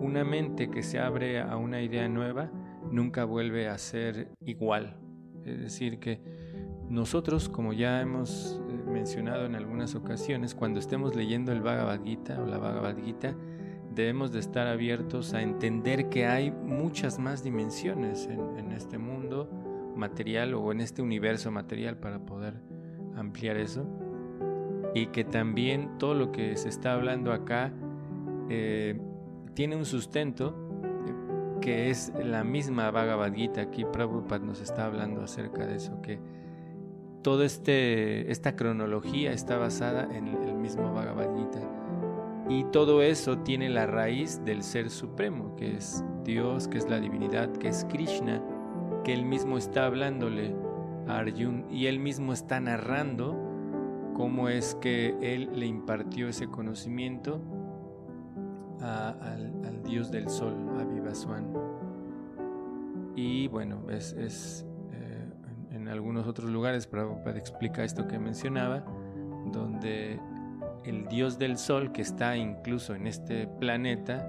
una 0.00 0.24
mente 0.24 0.70
que 0.70 0.82
se 0.82 0.98
abre 0.98 1.40
a 1.40 1.56
una 1.56 1.82
idea 1.82 2.08
nueva 2.08 2.50
nunca 2.90 3.24
vuelve 3.24 3.68
a 3.68 3.78
ser 3.78 4.28
igual. 4.44 4.96
Es 5.44 5.60
decir, 5.60 5.98
que 5.98 6.20
nosotros, 6.88 7.48
como 7.48 7.72
ya 7.72 8.00
hemos 8.00 8.60
mencionado 8.86 9.46
en 9.46 9.54
algunas 9.54 9.94
ocasiones, 9.94 10.54
cuando 10.54 10.80
estemos 10.80 11.14
leyendo 11.14 11.52
el 11.52 11.60
Bhagavad 11.60 12.02
Gita 12.02 12.40
o 12.42 12.46
la 12.46 12.58
Bhagavad 12.58 12.96
Gita, 12.98 13.34
debemos 13.94 14.32
de 14.32 14.38
estar 14.38 14.66
abiertos 14.66 15.34
a 15.34 15.42
entender 15.42 16.08
que 16.08 16.26
hay 16.26 16.50
muchas 16.50 17.18
más 17.18 17.42
dimensiones 17.42 18.28
en, 18.28 18.72
este 18.72 18.98
mundo 18.98 19.50
material 19.94 20.54
o 20.54 20.72
en 20.72 20.80
este 20.80 21.02
universo 21.02 21.50
material 21.50 21.98
para 21.98 22.20
poder 22.20 22.54
ampliar 23.14 23.56
eso 23.56 23.86
y 24.94 25.06
que 25.06 25.24
también 25.24 25.98
todo 25.98 26.14
lo 26.14 26.32
que 26.32 26.56
se 26.56 26.68
está 26.68 26.94
hablando 26.94 27.32
acá 27.32 27.72
eh, 28.48 28.98
tiene 29.60 29.76
un 29.76 29.84
sustento 29.84 30.54
que 31.60 31.90
es 31.90 32.14
la 32.24 32.44
misma 32.44 32.90
Bhagavad 32.90 33.34
Gita. 33.34 33.60
Aquí 33.60 33.84
Prabhupada 33.84 34.42
nos 34.42 34.62
está 34.62 34.86
hablando 34.86 35.20
acerca 35.20 35.66
de 35.66 35.76
eso, 35.76 36.00
que 36.00 36.18
toda 37.20 37.44
este, 37.44 38.32
esta 38.32 38.56
cronología 38.56 39.34
está 39.34 39.58
basada 39.58 40.08
en 40.16 40.28
el 40.28 40.54
mismo 40.54 40.94
Bhagavad 40.94 41.36
Gita. 41.36 41.60
Y 42.48 42.64
todo 42.72 43.02
eso 43.02 43.40
tiene 43.40 43.68
la 43.68 43.84
raíz 43.84 44.42
del 44.46 44.62
Ser 44.62 44.88
Supremo, 44.88 45.54
que 45.56 45.76
es 45.76 46.02
Dios, 46.24 46.66
que 46.66 46.78
es 46.78 46.88
la 46.88 46.98
divinidad, 46.98 47.52
que 47.52 47.68
es 47.68 47.84
Krishna, 47.90 48.42
que 49.04 49.12
él 49.12 49.26
mismo 49.26 49.58
está 49.58 49.84
hablándole 49.84 50.54
a 51.06 51.18
Arjun 51.18 51.66
y 51.70 51.84
él 51.84 51.98
mismo 51.98 52.32
está 52.32 52.60
narrando 52.60 53.36
cómo 54.14 54.48
es 54.48 54.74
que 54.76 55.18
él 55.20 55.50
le 55.54 55.66
impartió 55.66 56.28
ese 56.28 56.46
conocimiento 56.46 57.42
al, 58.82 59.82
dios 59.84 60.10
del 60.10 60.28
sol, 60.28 60.54
a 60.78 60.84
Vivasuan. 60.84 61.52
Y 63.16 63.48
bueno, 63.48 63.90
es, 63.90 64.14
eh, 64.92 65.28
en, 65.72 65.88
algunos 65.88 66.26
otros 66.26 66.50
lugares, 66.50 66.86
para 66.86 67.38
explicar 67.38 67.84
esto 67.84 68.06
que 68.06 68.18
mencionaba, 68.18 68.84
donde 69.52 70.20
el 70.84 71.08
dios 71.08 71.38
del 71.38 71.58
sol, 71.58 71.92
que 71.92 72.02
está 72.02 72.36
incluso 72.36 72.94
en 72.94 73.06
este 73.06 73.46
planeta, 73.46 74.26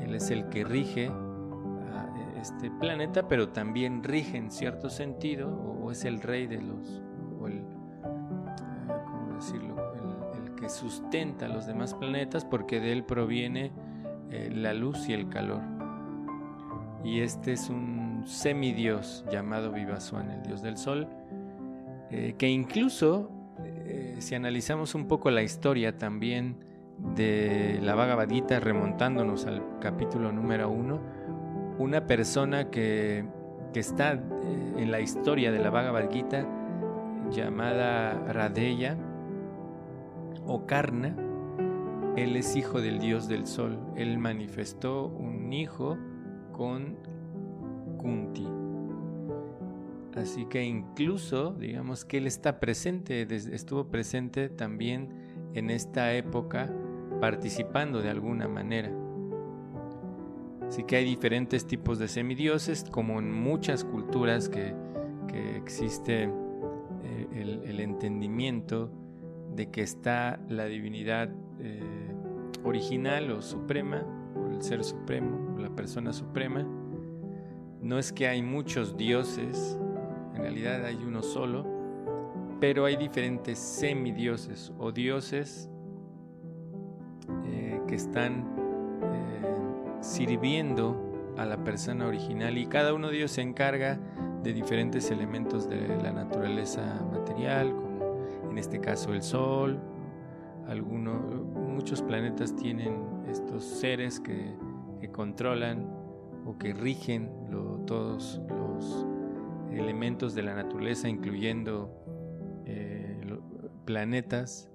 él 0.00 0.14
es 0.14 0.30
el 0.30 0.48
que 0.48 0.64
rige 0.64 1.10
este 2.46 2.70
planeta, 2.70 3.26
pero 3.26 3.48
también 3.48 4.04
rige 4.04 4.36
en 4.36 4.50
cierto 4.50 4.88
sentido, 4.88 5.48
o, 5.48 5.90
es 5.90 6.04
el 6.04 6.20
rey 6.20 6.46
de 6.46 6.62
los, 6.62 7.02
o 7.40 7.48
el, 7.48 7.58
eh, 7.58 7.62
decirlo? 9.34 9.74
El, 9.94 10.54
que 10.54 10.68
sustenta 10.70 11.48
los 11.48 11.66
demás 11.66 11.92
planetas, 11.92 12.44
porque 12.44 12.80
de 12.80 12.92
él 12.92 13.04
proviene 13.04 13.72
eh, 14.30 14.50
la 14.52 14.74
luz 14.74 15.08
y 15.08 15.12
el 15.12 15.28
calor. 15.28 15.62
Y 17.04 17.20
este 17.20 17.52
es 17.52 17.70
un 17.70 18.24
semidios 18.26 19.24
llamado 19.30 19.72
Vivasuan, 19.72 20.30
el 20.30 20.42
dios 20.42 20.62
del 20.62 20.76
sol, 20.76 21.08
eh, 22.10 22.34
que 22.36 22.48
incluso, 22.48 23.30
si 24.18 24.34
analizamos 24.34 24.94
un 24.94 25.06
poco 25.06 25.30
la 25.30 25.42
historia 25.42 25.96
también 25.96 26.56
de 27.14 27.78
la 27.82 27.94
Bhagavad 27.94 28.28
Gita, 28.28 28.60
remontándonos 28.60 29.46
al 29.46 29.62
capítulo 29.80 30.32
número 30.32 30.70
uno, 30.70 31.00
una 31.78 32.06
persona 32.06 32.70
que, 32.70 33.24
está 33.74 34.14
eh, 34.14 34.18
en 34.78 34.90
la 34.90 35.00
historia 35.00 35.52
de 35.52 35.58
la 35.58 35.68
Bhagavad 35.68 36.10
Gita 36.10 36.46
llamada 37.30 38.14
Radeya 38.32 38.96
o 40.46 40.64
Karna. 40.64 41.14
Él 42.16 42.34
es 42.36 42.56
hijo 42.56 42.80
del 42.80 42.98
dios 42.98 43.28
del 43.28 43.46
sol. 43.46 43.78
Él 43.94 44.18
manifestó 44.18 45.06
un 45.06 45.52
hijo 45.52 45.98
con 46.52 46.96
Kunti. 47.98 48.46
Así 50.14 50.46
que 50.46 50.64
incluso, 50.64 51.52
digamos 51.52 52.06
que 52.06 52.16
él 52.16 52.26
está 52.26 52.58
presente, 52.58 53.26
estuvo 53.30 53.88
presente 53.88 54.48
también 54.48 55.10
en 55.52 55.68
esta 55.68 56.14
época, 56.14 56.72
participando 57.20 58.00
de 58.00 58.08
alguna 58.08 58.48
manera. 58.48 58.90
Así 60.66 60.84
que 60.84 60.96
hay 60.96 61.04
diferentes 61.04 61.66
tipos 61.66 61.98
de 61.98 62.08
semidioses, 62.08 62.84
como 62.90 63.18
en 63.18 63.30
muchas 63.30 63.84
culturas 63.84 64.48
que, 64.48 64.74
existe 65.56 66.30
eh, 67.04 67.62
el, 67.66 67.80
entendimiento 67.80 68.90
de 69.54 69.70
que 69.70 69.82
está 69.82 70.40
la 70.48 70.64
divinidad 70.64 71.28
eh, 71.60 72.05
original 72.64 73.30
o 73.30 73.42
suprema, 73.42 74.02
o 74.34 74.48
el 74.48 74.62
ser 74.62 74.84
supremo, 74.84 75.54
o 75.54 75.58
la 75.58 75.70
persona 75.70 76.12
suprema. 76.12 76.66
No 77.80 77.98
es 77.98 78.12
que 78.12 78.26
hay 78.26 78.42
muchos 78.42 78.96
dioses, 78.96 79.78
en 80.34 80.42
realidad 80.42 80.84
hay 80.84 80.96
uno 80.96 81.22
solo, 81.22 81.66
pero 82.60 82.84
hay 82.84 82.96
diferentes 82.96 83.58
semidioses 83.58 84.72
o 84.78 84.90
dioses 84.90 85.68
eh, 87.44 87.80
que 87.86 87.94
están 87.94 88.56
sirviendo 90.00 91.34
a 91.36 91.44
la 91.44 91.62
persona 91.62 92.06
original 92.06 92.56
y 92.56 92.66
cada 92.66 92.94
uno 92.94 93.08
de 93.08 93.18
ellos 93.18 93.32
se 93.32 93.42
encarga 93.42 93.98
de 94.42 94.52
diferentes 94.52 95.10
elementos 95.10 95.68
de 95.68 95.88
la 96.02 96.12
naturaleza 96.12 97.04
material, 97.10 97.74
como 97.74 98.50
en 98.50 98.58
este 98.58 98.80
caso 98.80 99.12
el 99.12 99.22
Sol. 99.22 99.78
Algunos, 100.68 101.20
muchos 101.76 102.00
planetas 102.00 102.56
tienen 102.56 103.04
estos 103.28 103.62
seres 103.62 104.18
que, 104.18 104.56
controlan 105.12 105.86
o 106.44 106.58
que 106.58 106.74
rigen 106.74 107.30
todos 107.86 108.42
los 108.48 109.06
elementos 109.70 110.34
de 110.34 110.42
la 110.42 110.54
naturaleza, 110.54 111.08
incluyendo 111.08 111.90
eh, 112.66 113.18
planetas. 113.84 114.68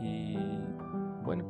Y 0.00 0.36
bueno, 1.22 1.44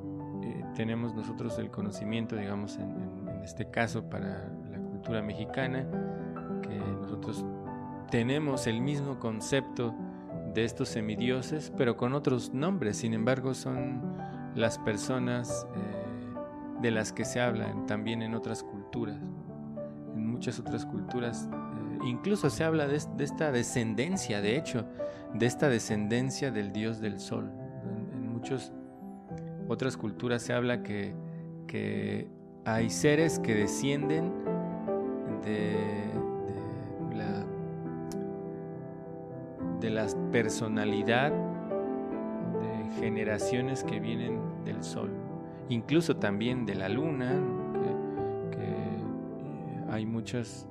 tenemos 0.75 1.15
nosotros 1.15 1.59
el 1.59 1.71
conocimiento, 1.71 2.35
digamos, 2.35 2.77
en, 2.77 3.41
este 3.45 3.71
caso 3.71 4.11
para 4.11 4.53
la 4.71 4.79
cultura 4.79 5.23
mexicana, 5.23 5.87
que 6.63 6.77
nosotros 7.01 7.45
tenemos 8.11 8.67
el 8.67 8.81
mismo 8.81 9.19
concepto 9.21 9.95
de 10.53 10.65
estos 10.65 10.89
semidioses, 10.89 11.73
pero 11.77 11.97
con 11.97 12.15
otros 12.15 12.53
nombres, 12.53 12.99
sin 12.99 13.15
embargo 13.15 13.55
son 13.55 14.03
las 14.55 14.79
personas 14.79 15.67
eh, 15.75 16.81
de 16.83 16.91
las 16.91 17.13
que 17.13 17.25
se 17.25 17.41
habla 17.41 17.75
también 17.87 18.23
en 18.23 18.35
otras 18.35 18.63
culturas, 18.63 19.17
en 20.15 20.27
muchas 20.27 20.59
otras 20.59 20.87
culturas. 20.87 21.49
Eh, 21.53 21.99
incluso 22.07 22.51
se 22.51 22.65
habla 22.65 22.87
de, 22.87 22.97
esta 22.97 23.53
descendencia, 23.53 24.41
de 24.41 24.57
hecho, 24.57 24.87
de 25.35 25.47
esta 25.47 25.69
descendencia 25.69 26.51
del 26.51 26.73
dios 26.73 27.01
del 27.01 27.21
sol. 27.21 27.51
en 28.13 28.33
muchos 28.33 28.73
otras 29.69 29.97
culturas 29.97 30.43
se 30.43 30.53
habla 30.53 30.83
que, 30.83 31.15
hay 32.65 32.91
seres 32.91 33.39
que 33.39 33.55
descienden 33.55 34.33
de, 35.45 35.77
la, 37.15 37.47
de 39.81 39.91
la 39.91 40.07
personalidad 40.33 41.31
de 41.31 41.50
generaciones 43.01 43.83
que 43.83 43.99
vienen 43.99 44.39
del 44.65 44.85
sol, 44.85 45.11
incluso 45.69 46.17
también 46.17 46.67
de 46.67 46.75
la 46.77 46.89
luna, 46.89 47.33
que, 48.53 48.59
eh, 48.61 49.85
hay 49.89 50.07
muchas 50.07 50.69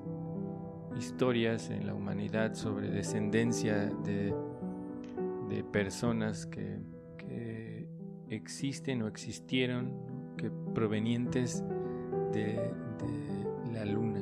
historias 0.97 1.69
en 1.69 1.87
la 1.87 1.93
humanidad 1.93 2.53
sobre 2.53 2.89
descendencia 2.89 3.91
de, 4.03 4.33
de 5.49 5.63
personas 5.63 6.45
que 6.45 6.79
existen 8.29 9.01
o 9.01 9.07
existieron 9.07 9.91
que 10.37 10.51
provenientes 10.73 11.63
de, 12.31 12.71
la 13.73 13.85
luna, 13.85 14.21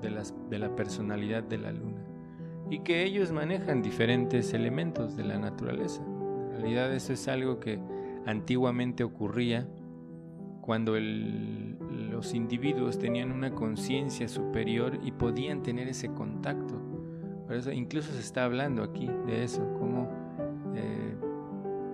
de, 0.00 0.58
la 0.58 0.74
personalidad 0.74 1.42
de 1.42 1.58
la 1.58 1.72
luna, 1.72 2.02
y 2.70 2.80
que 2.80 3.04
ellos 3.04 3.32
manejan 3.32 3.82
diferentes 3.82 4.52
elementos 4.54 5.16
de 5.16 5.24
la 5.24 5.38
naturaleza. 5.38 6.02
Realidad 6.58 6.92
eso 6.92 7.12
es 7.12 7.28
algo 7.28 7.60
que 7.60 7.78
antiguamente 8.26 9.04
ocurría 9.04 9.68
cuando 10.60 10.96
los 10.98 12.34
individuos 12.34 12.98
tenían 12.98 13.30
una 13.30 13.52
conciencia 13.52 14.26
superior 14.26 14.98
y 15.04 15.12
podían 15.12 15.62
tener 15.62 15.86
ese 15.86 16.08
contacto. 16.08 16.74
Por 17.46 17.54
eso 17.54 17.70
incluso 17.70 18.12
se 18.12 18.18
está 18.18 18.44
hablando 18.44 18.82
aquí 18.82 19.08
de 19.26 19.44
eso, 19.44 19.72
como 19.78 20.08
eh, 20.74 21.16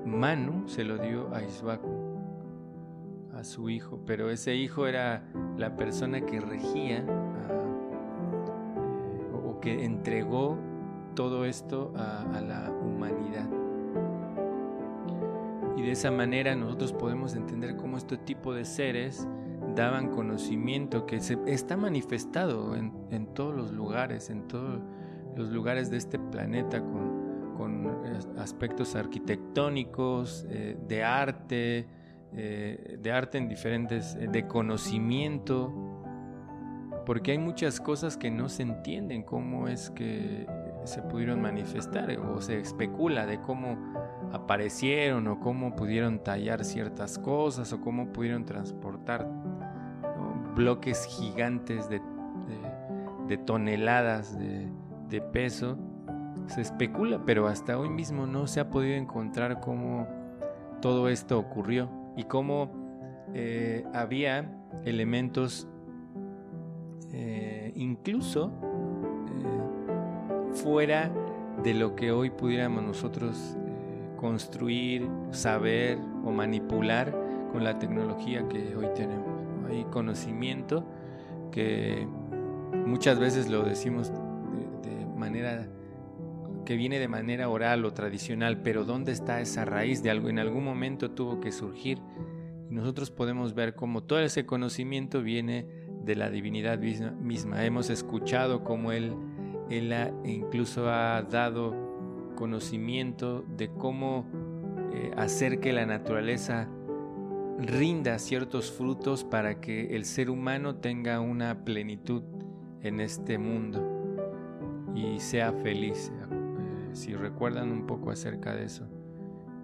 Manu 0.07 0.66
se 0.66 0.83
lo 0.83 0.96
dio 0.96 1.33
a 1.35 1.44
Isbaku, 1.44 1.92
a 3.35 3.44
su 3.44 3.68
hijo, 3.68 4.00
pero 4.07 4.31
ese 4.31 4.57
hijo 4.57 4.87
era 4.87 5.24
la 5.59 5.77
persona 5.77 6.22
que 6.22 6.40
regía 6.40 7.00
eh, 7.00 7.05
o 9.46 9.61
que 9.61 9.85
entregó 9.85 10.57
todo 11.14 11.44
esto 11.44 11.92
a, 11.96 12.40
la 12.40 12.70
humanidad. 12.70 13.48
Y 15.76 15.82
de 15.82 15.92
esa 15.92 16.10
manera 16.10 16.54
nosotros 16.54 16.92
podemos 16.92 17.34
entender 17.34 17.76
cómo 17.76 17.96
este 17.96 18.16
tipo 18.16 18.54
de 18.54 18.64
seres 18.64 19.26
daban 19.74 20.10
conocimiento 20.10 21.06
que 21.06 21.20
se, 21.20 21.38
está 21.46 21.76
manifestado 21.76 22.76
en, 22.76 22.92
en 23.10 23.26
todos 23.34 23.54
los 23.54 23.72
lugares, 23.72 24.30
en 24.30 24.46
todos 24.46 24.80
los 25.37 25.48
lugares 25.50 25.90
de 25.90 25.96
este 25.96 26.18
planeta 26.18 26.80
con 26.80 27.24
con 27.56 27.87
eh, 27.87 28.18
aspectos 28.38 28.94
arquitectónicos, 28.94 30.46
eh, 30.50 30.76
de 30.87 31.02
arte, 31.02 31.87
eh, 32.32 32.98
de 33.00 33.12
arte 33.12 33.38
en 33.38 33.48
diferentes, 33.48 34.16
de 34.16 34.46
conocimiento, 34.46 35.72
porque 37.06 37.32
hay 37.32 37.38
muchas 37.38 37.80
cosas 37.80 38.16
que 38.16 38.30
no 38.30 38.48
se 38.48 38.62
entienden 38.62 39.22
cómo 39.22 39.68
es 39.68 39.90
que 39.90 40.46
se 40.84 41.02
pudieron 41.02 41.40
manifestar 41.40 42.10
o 42.18 42.40
se 42.40 42.60
especula 42.60 43.26
de 43.26 43.40
cómo 43.40 43.78
aparecieron 44.32 45.26
o 45.28 45.40
cómo 45.40 45.74
pudieron 45.76 46.18
tallar 46.18 46.64
ciertas 46.64 47.18
cosas 47.18 47.72
o 47.72 47.80
cómo 47.80 48.12
pudieron 48.12 48.44
transportar 48.44 49.28
bloques 50.54 51.04
gigantes 51.06 51.88
de, 51.88 52.00
toneladas 53.38 54.38
de 54.38 55.20
peso 55.20 55.76
se 56.46 56.60
especula, 56.60 57.24
pero 57.24 57.46
hasta 57.46 57.78
hoy 57.78 57.88
mismo 57.88 58.26
no 58.26 58.46
se 58.46 58.60
ha 58.60 58.70
podido 58.70 58.96
encontrar 58.96 59.60
cómo 59.60 60.06
todo 60.80 61.08
esto 61.08 61.38
ocurrió 61.38 61.88
y 62.16 62.24
cómo 62.24 62.70
eh, 63.32 63.84
había 63.94 64.50
elementos 64.84 65.68
eh, 67.12 67.72
incluso 67.76 68.52
eh, 69.28 70.54
fuera 70.54 71.10
de 71.62 71.74
lo 71.74 71.96
que 71.96 72.12
hoy 72.12 72.30
pudiéramos 72.30 72.82
nosotros 72.82 73.56
construir, 74.24 75.06
saber 75.32 75.98
o 76.24 76.30
manipular 76.30 77.14
con 77.52 77.62
la 77.62 77.78
tecnología 77.78 78.48
que 78.48 78.74
hoy 78.74 78.87
tenemos. 78.94 79.28
Hay 79.68 79.84
conocimiento 79.90 80.82
que 81.52 82.08
muchas 82.87 83.18
veces 83.18 83.50
lo 83.50 83.64
decimos 83.64 84.10
de, 84.10 85.04
manera 85.14 85.68
que 86.64 86.74
viene 86.76 86.98
de 86.98 87.06
manera 87.06 87.50
oral 87.50 87.84
o 87.84 87.92
tradicional, 87.92 88.62
pero 88.62 88.84
¿dónde 88.84 89.12
está 89.12 89.42
esa 89.42 89.66
raíz 89.66 90.02
de 90.02 90.08
algo? 90.08 90.30
En 90.30 90.38
algún 90.38 90.64
momento 90.64 91.10
tuvo 91.10 91.38
que 91.38 91.52
surgir 91.52 91.98
nosotros 92.70 93.10
podemos 93.10 93.52
ver 93.52 93.74
cómo 93.74 94.04
todo 94.04 94.20
ese 94.20 94.46
conocimiento 94.46 95.20
viene 95.20 95.66
de 96.02 96.16
la 96.16 96.30
divinidad 96.30 96.78
misma. 96.78 97.62
Hemos 97.62 97.90
escuchado 97.90 98.64
cómo 98.64 98.90
Él, 98.90 99.14
él 99.68 99.94
incluso 100.24 100.88
ha 100.88 101.22
dado 101.22 101.84
conocimiento 102.35 103.44
de 103.57 103.68
cómo 103.68 104.27
eh, 104.92 105.12
hacer 105.16 105.61
que 105.61 105.73
la 105.73 105.87
naturaleza 105.87 106.68
rinda 107.59 108.18
ciertos 108.18 108.73
frutos 108.73 109.25
para 109.25 109.61
que 109.61 109.97
el 109.97 110.05
ser 110.05 110.31
humano 110.31 110.77
tenga 110.77 111.20
una 111.20 111.64
plenitud 111.64 112.23
en 112.83 113.01
este 113.01 113.38
mundo 113.38 113.83
y 114.94 115.18
sea 115.20 115.53
feliz. 115.53 116.12
Eh, 116.31 116.90
si 116.92 117.14
recuerdan 117.14 117.70
un 117.70 117.87
poco 117.87 118.11
acerca 118.11 118.55
de 118.55 118.64
eso, 118.64 118.87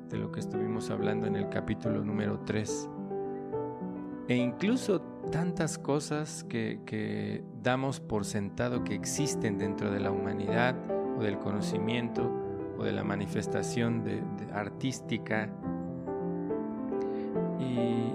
de 0.09 0.19
lo 0.19 0.33
que 0.33 0.41
estuvimos 0.41 0.91
hablando 0.91 1.27
en 1.27 1.37
el 1.37 1.49
capítulo 1.49 2.05
número 2.05 2.41
3. 2.41 2.91
E 4.29 4.37
incluso 4.37 5.01
tantas 5.33 5.79
cosas 5.79 6.45
que, 6.45 7.43
damos 7.63 8.01
por 8.01 8.25
sentado 8.25 8.85
que 8.85 8.95
existen 8.95 9.59
dentro 9.59 9.91
de 9.91 10.01
la 10.01 10.11
humanidad 10.11 10.77
o 11.19 11.23
del 11.23 11.39
conocimiento 11.39 12.31
o 12.81 12.85
de 12.85 12.93
la 12.93 13.05
manifestación 13.05 14.03
de 14.03 14.23
artística. 14.53 15.51
Y 17.59 18.15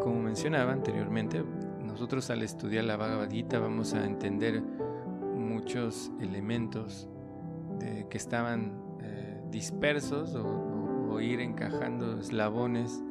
como 0.00 0.22
mencionaba 0.22 0.72
anteriormente, 0.72 1.44
nosotros 1.84 2.30
al 2.30 2.42
estudiar 2.42 2.84
la 2.84 2.96
Bhagavad 2.96 3.28
vamos 3.60 3.92
a 3.92 4.04
entender 4.04 4.62
muchos 5.36 6.10
elementos 6.20 7.08
que 8.08 8.16
estaban 8.16 8.80
eh, 9.02 9.40
dispersos 9.50 10.34
o, 10.34 11.20
ir 11.20 11.40
encajando 11.40 12.20
eslabones 12.20 13.02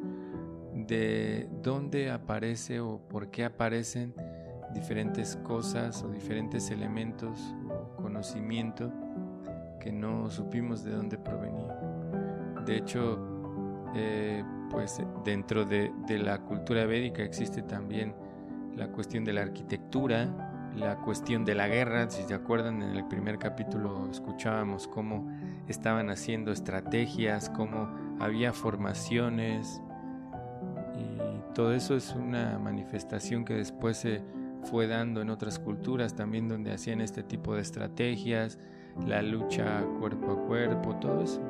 de 0.72 1.46
dónde 1.62 2.10
aparece 2.10 2.80
o 2.80 3.02
por 3.06 3.30
qué 3.30 3.44
aparecen 3.44 4.14
diferentes 4.72 5.36
cosas 5.36 6.02
o 6.02 6.08
diferentes 6.08 6.70
elementos 6.70 7.54
o 7.68 8.00
conocimiento 8.00 8.90
que 9.78 9.92
no 9.92 10.30
supimos 10.30 10.84
de 10.84 10.92
dónde 10.92 11.18
provenía. 11.18 11.78
De 12.66 12.76
hecho, 12.76 13.18
eh, 13.94 14.44
pues 14.70 15.00
dentro 15.24 15.64
de, 15.64 15.92
la 16.08 16.38
cultura 16.38 16.84
védica 16.84 17.22
existe 17.22 17.62
también 17.62 18.14
la 18.76 18.88
cuestión 18.88 19.24
de 19.24 19.32
la 19.32 19.42
arquitectura, 19.42 20.70
la 20.76 20.96
cuestión 20.96 21.44
de 21.44 21.54
la 21.54 21.68
guerra. 21.68 22.08
Si 22.10 22.22
se 22.22 22.34
acuerdan, 22.34 22.82
en 22.82 22.96
el 22.96 23.06
primer 23.08 23.38
capítulo 23.38 24.08
escuchábamos 24.10 24.86
cómo 24.86 25.28
estaban 25.66 26.10
haciendo 26.10 26.52
estrategias, 26.52 27.50
cómo 27.50 27.88
había 28.20 28.52
formaciones. 28.52 29.80
Y 30.96 31.54
todo 31.54 31.72
eso 31.72 31.96
es 31.96 32.14
una 32.14 32.58
manifestación 32.58 33.44
que 33.44 33.54
después 33.54 33.96
se 33.96 34.22
fue 34.64 34.86
dando 34.86 35.22
en 35.22 35.30
otras 35.30 35.58
culturas 35.58 36.14
también 36.14 36.48
donde 36.48 36.72
hacían 36.72 37.00
este 37.00 37.22
tipo 37.22 37.54
de 37.54 37.62
estrategias, 37.62 38.58
la 39.06 39.22
lucha 39.22 39.84
cuerpo 40.00 40.32
a 40.32 40.46
cuerpo, 40.46 40.94
todo 40.96 41.22
eso. 41.22 41.40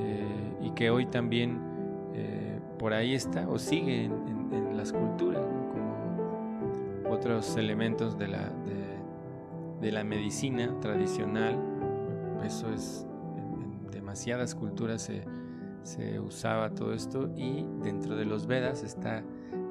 Eh, 0.00 0.56
y 0.62 0.70
que 0.70 0.90
hoy 0.90 1.06
también 1.06 1.72
por 2.82 2.92
ahí 2.94 3.14
está 3.14 3.48
o 3.48 3.60
sigue 3.60 4.06
en, 4.06 4.76
las 4.76 4.92
culturas, 4.92 5.40
como 5.40 7.14
otros 7.14 7.56
elementos 7.56 8.18
de 8.18 8.26
la, 8.26 8.50
de, 9.80 9.92
la 9.92 10.02
medicina 10.02 10.80
tradicional. 10.80 11.56
Eso 12.44 12.72
es, 12.72 13.06
en, 13.36 13.88
demasiadas 13.92 14.56
culturas 14.56 15.02
se, 15.02 15.24
se, 15.84 16.18
usaba 16.18 16.70
todo 16.70 16.92
esto 16.92 17.30
y 17.36 17.64
dentro 17.84 18.16
de 18.16 18.24
los 18.24 18.48
Vedas 18.48 18.82
está 18.82 19.22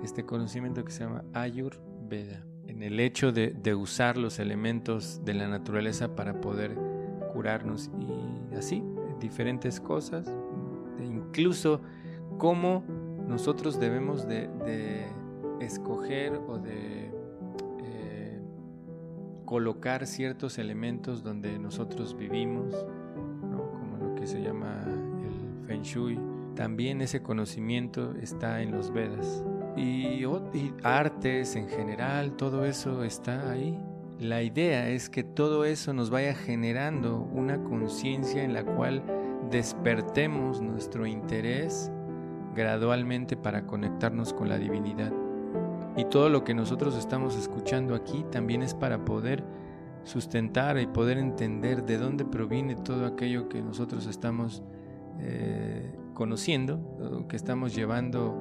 este 0.01 0.23
conocimiento 0.23 0.85
que 0.85 0.91
se 0.93 1.03
llama 1.03 1.25
Ayurveda, 1.33 2.45
en 2.67 2.83
el 2.83 2.99
hecho 2.99 3.31
de, 3.31 3.75
usar 3.75 4.17
los 4.17 4.39
elementos 4.39 5.23
de 5.23 5.33
la 5.33 5.47
naturaleza 5.47 6.15
para 6.15 6.41
poder 6.41 6.75
curarnos 7.33 7.89
y 7.99 8.55
así, 8.55 8.83
diferentes 9.19 9.79
cosas, 9.79 10.33
e 10.99 11.05
incluso 11.05 11.81
cómo 12.37 12.83
nosotros 13.27 13.79
debemos 13.79 14.27
de, 14.27 14.49
escoger 15.59 16.33
o 16.47 16.57
de 16.57 17.11
eh, 17.83 18.39
colocar 19.45 20.07
ciertos 20.07 20.57
elementos 20.57 21.23
donde 21.23 21.59
nosotros 21.59 22.17
vivimos, 22.17 22.85
como 23.41 23.97
lo 23.97 24.15
que 24.15 24.25
se 24.25 24.41
llama 24.41 24.83
el 24.87 25.67
Feng 25.67 25.83
Shui. 25.83 26.19
También 26.55 27.01
ese 27.01 27.21
conocimiento 27.21 28.15
está 28.15 28.61
en 28.61 28.71
los 28.71 28.91
Vedas. 28.91 29.45
Y, 29.75 30.25
y 30.53 30.73
artes 30.83 31.55
en 31.55 31.67
general, 31.69 32.33
todo 32.33 32.65
eso 32.65 33.03
está 33.03 33.51
ahí. 33.51 33.79
La 34.19 34.43
idea 34.43 34.89
es 34.89 35.09
que 35.09 35.23
todo 35.23 35.65
eso 35.65 35.93
nos 35.93 36.09
vaya 36.09 36.35
generando 36.35 37.17
una 37.33 37.63
conciencia 37.63 38.43
en 38.43 38.53
la 38.53 38.63
cual 38.63 39.03
despertemos 39.49 40.61
nuestro 40.61 41.07
interés 41.07 41.91
gradualmente 42.55 43.35
para 43.37 43.65
conectarnos 43.65 44.33
con 44.33 44.49
la 44.49 44.57
divinidad. 44.57 45.11
Y 45.97 46.05
todo 46.05 46.29
lo 46.29 46.43
que 46.43 46.53
nosotros 46.53 46.95
estamos 46.97 47.35
escuchando 47.35 47.95
aquí 47.95 48.25
también 48.31 48.61
es 48.61 48.73
para 48.73 49.03
poder 49.03 49.43
sustentar 50.03 50.79
y 50.79 50.87
poder 50.87 51.17
entender 51.17 51.83
de 51.83 51.97
dónde 51.97 52.25
proviene 52.25 52.75
todo 52.75 53.05
aquello 53.05 53.49
que 53.49 53.61
nosotros 53.61 54.07
estamos 54.07 54.63
eh, 55.19 55.93
conociendo, 56.13 57.25
que 57.27 57.35
estamos 57.35 57.75
llevando 57.75 58.35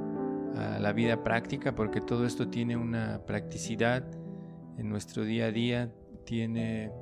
a 0.57 0.79
la 0.79 0.93
vida 0.93 1.23
práctica, 1.23 1.75
porque 1.75 2.01
todo 2.01 2.27
esto 2.27 2.49
tiene 2.49 2.77
una 2.77 3.21
practicidad 3.27 4.05
en 4.79 4.89
nuestro 4.89 5.25
día 5.25 5.47
a 5.47 5.53
día, 5.53 5.93
tiene 6.25 6.93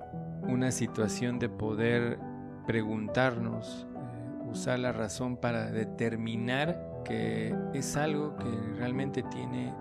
una 0.48 0.70
situación 0.70 1.38
de 1.38 1.48
poder 1.48 2.18
preguntarnos, 2.66 3.86
eh, 3.94 4.50
usar 4.50 4.78
la 4.78 4.92
razón 4.92 5.36
para 5.36 5.70
determinar 5.70 7.02
que 7.04 7.54
es 7.72 7.96
algo 7.96 8.36
que 8.36 8.50
realmente 8.76 9.22
tiene 9.22 9.72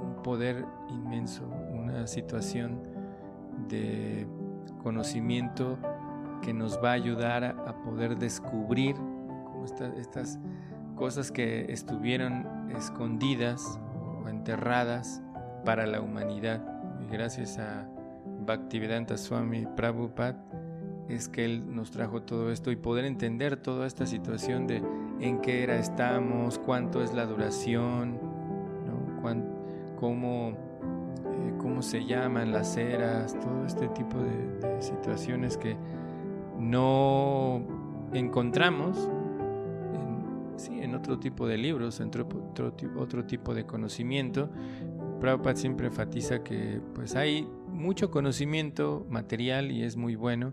un 0.00 0.22
poder 0.22 0.64
inmenso, 0.88 1.46
una 1.72 2.06
situación 2.06 2.80
de 3.68 4.26
conocimiento 4.82 5.78
que 6.42 6.52
nos 6.52 6.82
va 6.82 6.90
a 6.90 6.94
ayudar 6.94 7.44
a, 7.44 7.82
poder 7.82 8.16
descubrir 8.16 8.96
como 8.96 9.64
estas 9.64 10.38
cosas 10.96 11.30
que 11.30 11.72
estuvieron 11.72 12.46
escondidas 12.76 13.78
o 14.24 14.28
enterradas 14.28 15.22
para 15.64 15.86
la 15.86 16.00
humanidad. 16.00 16.62
Y 17.00 17.12
gracias 17.12 17.58
a 17.58 17.88
Bhaktivedanta 18.46 19.16
Swami 19.16 19.66
Prabhupada 19.76 20.42
es 21.08 21.28
que 21.28 21.44
Él 21.44 21.74
nos 21.74 21.90
trajo 21.90 22.22
todo 22.22 22.50
esto 22.50 22.70
y 22.70 22.76
poder 22.76 23.04
entender 23.04 23.56
toda 23.56 23.86
esta 23.86 24.06
situación 24.06 24.66
de 24.66 24.82
en 25.20 25.40
qué 25.40 25.62
era 25.62 25.76
estamos, 25.76 26.58
cuánto 26.58 27.02
es 27.02 27.12
la 27.12 27.26
duración, 27.26 28.32
cómo, 30.02 30.50
eh, 30.50 31.54
cómo 31.58 31.80
se 31.80 32.04
llaman 32.04 32.52
las 32.52 32.76
eras, 32.76 33.38
todo 33.38 33.64
este 33.64 33.86
tipo 33.88 34.18
de, 34.18 34.82
situaciones 34.82 35.56
que 35.56 35.76
no 36.58 37.62
encontramos 38.12 38.98
en, 38.98 39.21
sí, 40.56 40.80
en 40.80 40.94
otro 40.94 41.18
tipo 41.18 41.46
de 41.46 41.58
libros, 41.58 42.00
en 42.00 42.08
otro, 42.08 42.28
otro, 42.96 43.24
tipo 43.24 43.54
de 43.54 43.64
conocimiento. 43.64 44.50
Prabhupada 45.20 45.56
siempre 45.56 45.86
enfatiza 45.86 46.42
que 46.42 46.80
pues 46.94 47.14
hay 47.14 47.48
mucho 47.68 48.10
conocimiento 48.10 49.06
material 49.08 49.70
y 49.70 49.82
es 49.82 49.96
muy 49.96 50.16
bueno, 50.16 50.52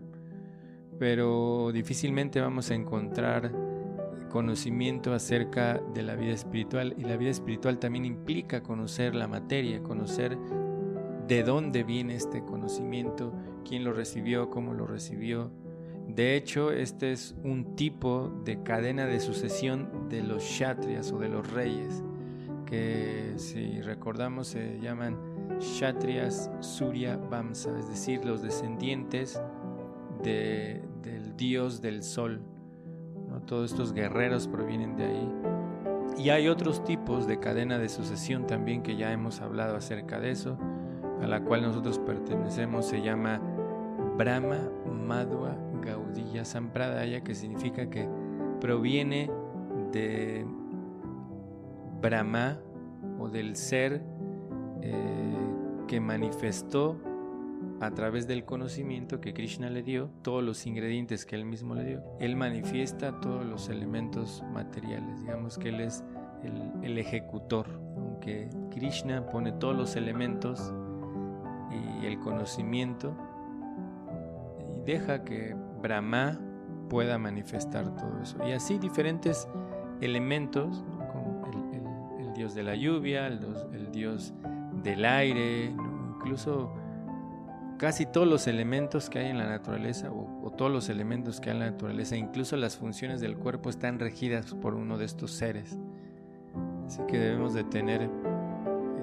pero 0.98 1.70
difícilmente 1.72 2.40
vamos 2.40 2.70
a 2.70 2.74
encontrar 2.74 3.52
conocimiento 4.30 5.12
acerca 5.12 5.82
de 5.92 6.02
la 6.02 6.14
vida 6.14 6.32
espiritual 6.32 6.94
y 6.96 7.02
la 7.02 7.16
vida 7.16 7.30
espiritual 7.30 7.78
también 7.78 8.04
implica 8.04 8.62
conocer 8.62 9.14
la 9.14 9.26
materia, 9.26 9.82
conocer 9.82 10.38
de 11.26 11.42
dónde 11.42 11.84
viene 11.84 12.14
este 12.14 12.42
conocimiento, 12.44 13.32
quién 13.68 13.84
lo 13.84 13.92
recibió, 13.92 14.48
cómo 14.50 14.72
lo 14.72 14.86
recibió. 14.86 15.50
De 16.14 16.36
hecho, 16.36 16.72
este 16.72 17.12
es 17.12 17.36
un 17.44 17.76
tipo 17.76 18.32
de 18.44 18.62
cadena 18.62 19.06
de 19.06 19.20
sucesión 19.20 20.08
de 20.08 20.22
los 20.22 20.42
kshatriyas 20.42 21.12
o 21.12 21.18
de 21.18 21.28
los 21.28 21.50
reyes, 21.52 22.02
que 22.66 23.34
si 23.36 23.80
recordamos 23.80 24.48
se 24.48 24.80
llaman 24.80 25.16
kshatriyas 25.58 26.50
surya 26.60 27.16
vamsa, 27.16 27.78
es 27.78 27.88
decir, 27.88 28.24
los 28.24 28.42
descendientes 28.42 29.40
de, 30.22 30.82
del 31.02 31.36
dios 31.36 31.80
del 31.80 32.02
sol. 32.02 32.40
Todos 33.46 33.70
estos 33.70 33.92
guerreros 33.92 34.48
provienen 34.48 34.96
de 34.96 35.04
ahí. 35.04 35.32
Y 36.18 36.30
hay 36.30 36.48
otros 36.48 36.84
tipos 36.84 37.26
de 37.26 37.38
cadena 37.38 37.78
de 37.78 37.88
sucesión 37.88 38.46
también 38.46 38.82
que 38.82 38.96
ya 38.96 39.12
hemos 39.12 39.40
hablado 39.40 39.76
acerca 39.76 40.18
de 40.18 40.32
eso, 40.32 40.58
a 41.22 41.26
la 41.26 41.42
cual 41.42 41.62
nosotros 41.62 41.98
pertenecemos, 42.00 42.86
se 42.86 43.00
llama 43.00 43.40
Brahma 44.18 44.58
Madhua 45.06 45.56
Gaudiya 45.80 46.44
Sampradaya, 46.44 47.22
que 47.22 47.34
significa 47.34 47.88
que 47.90 48.08
proviene 48.60 49.30
de 49.92 50.46
Brahma 52.00 52.58
o 53.18 53.28
del 53.28 53.56
ser 53.56 54.02
eh, 54.82 55.84
que 55.88 56.00
manifestó 56.00 56.96
a 57.80 57.90
través 57.92 58.26
del 58.26 58.44
conocimiento 58.44 59.20
que 59.20 59.32
Krishna 59.32 59.70
le 59.70 59.82
dio, 59.82 60.10
todos 60.22 60.42
los 60.42 60.66
ingredientes 60.66 61.24
que 61.24 61.34
él 61.36 61.44
mismo 61.44 61.74
le 61.74 61.84
dio, 61.84 62.02
él 62.20 62.36
manifiesta 62.36 63.20
todos 63.20 63.44
los 63.44 63.68
elementos 63.68 64.44
materiales. 64.52 65.20
Digamos 65.20 65.58
que 65.58 65.70
él 65.70 65.80
es 65.80 66.04
el, 66.82 66.98
ejecutor, 66.98 67.66
aunque 67.96 68.50
Krishna 68.70 69.26
pone 69.26 69.52
todos 69.52 69.76
los 69.76 69.96
elementos 69.96 70.72
y 72.02 72.06
el 72.06 72.18
conocimiento 72.18 73.14
y 74.76 74.80
deja 74.84 75.24
que 75.24 75.54
Brahma 75.80 76.38
pueda 76.88 77.18
manifestar 77.18 77.94
todo 77.96 78.20
eso. 78.22 78.36
Y 78.46 78.52
así 78.52 78.78
diferentes 78.78 79.48
elementos, 80.00 80.84
como 81.12 81.46
el, 82.18 82.32
dios 82.34 82.54
de 82.54 82.62
la 82.62 82.74
lluvia, 82.74 83.26
el, 83.26 83.92
dios 83.92 84.34
del 84.82 85.04
aire, 85.04 85.74
incluso 86.16 86.72
casi 87.78 88.06
todos 88.06 88.26
los 88.26 88.46
elementos 88.46 89.08
que 89.08 89.20
hay 89.20 89.26
en 89.26 89.38
la 89.38 89.48
naturaleza 89.48 90.10
o, 90.10 90.28
todos 90.56 90.70
los 90.70 90.90
elementos 90.90 91.40
que 91.40 91.48
hay 91.48 91.56
en 91.56 91.60
la 91.60 91.70
naturaleza, 91.70 92.16
incluso 92.16 92.56
las 92.56 92.76
funciones 92.76 93.20
del 93.20 93.36
cuerpo 93.36 93.70
están 93.70 93.98
regidas 93.98 94.52
por 94.52 94.74
uno 94.74 94.98
de 94.98 95.06
estos 95.06 95.30
seres. 95.30 95.78
Así 96.86 97.00
que 97.08 97.18
debemos 97.18 97.54
de 97.54 97.64
tener 97.64 98.10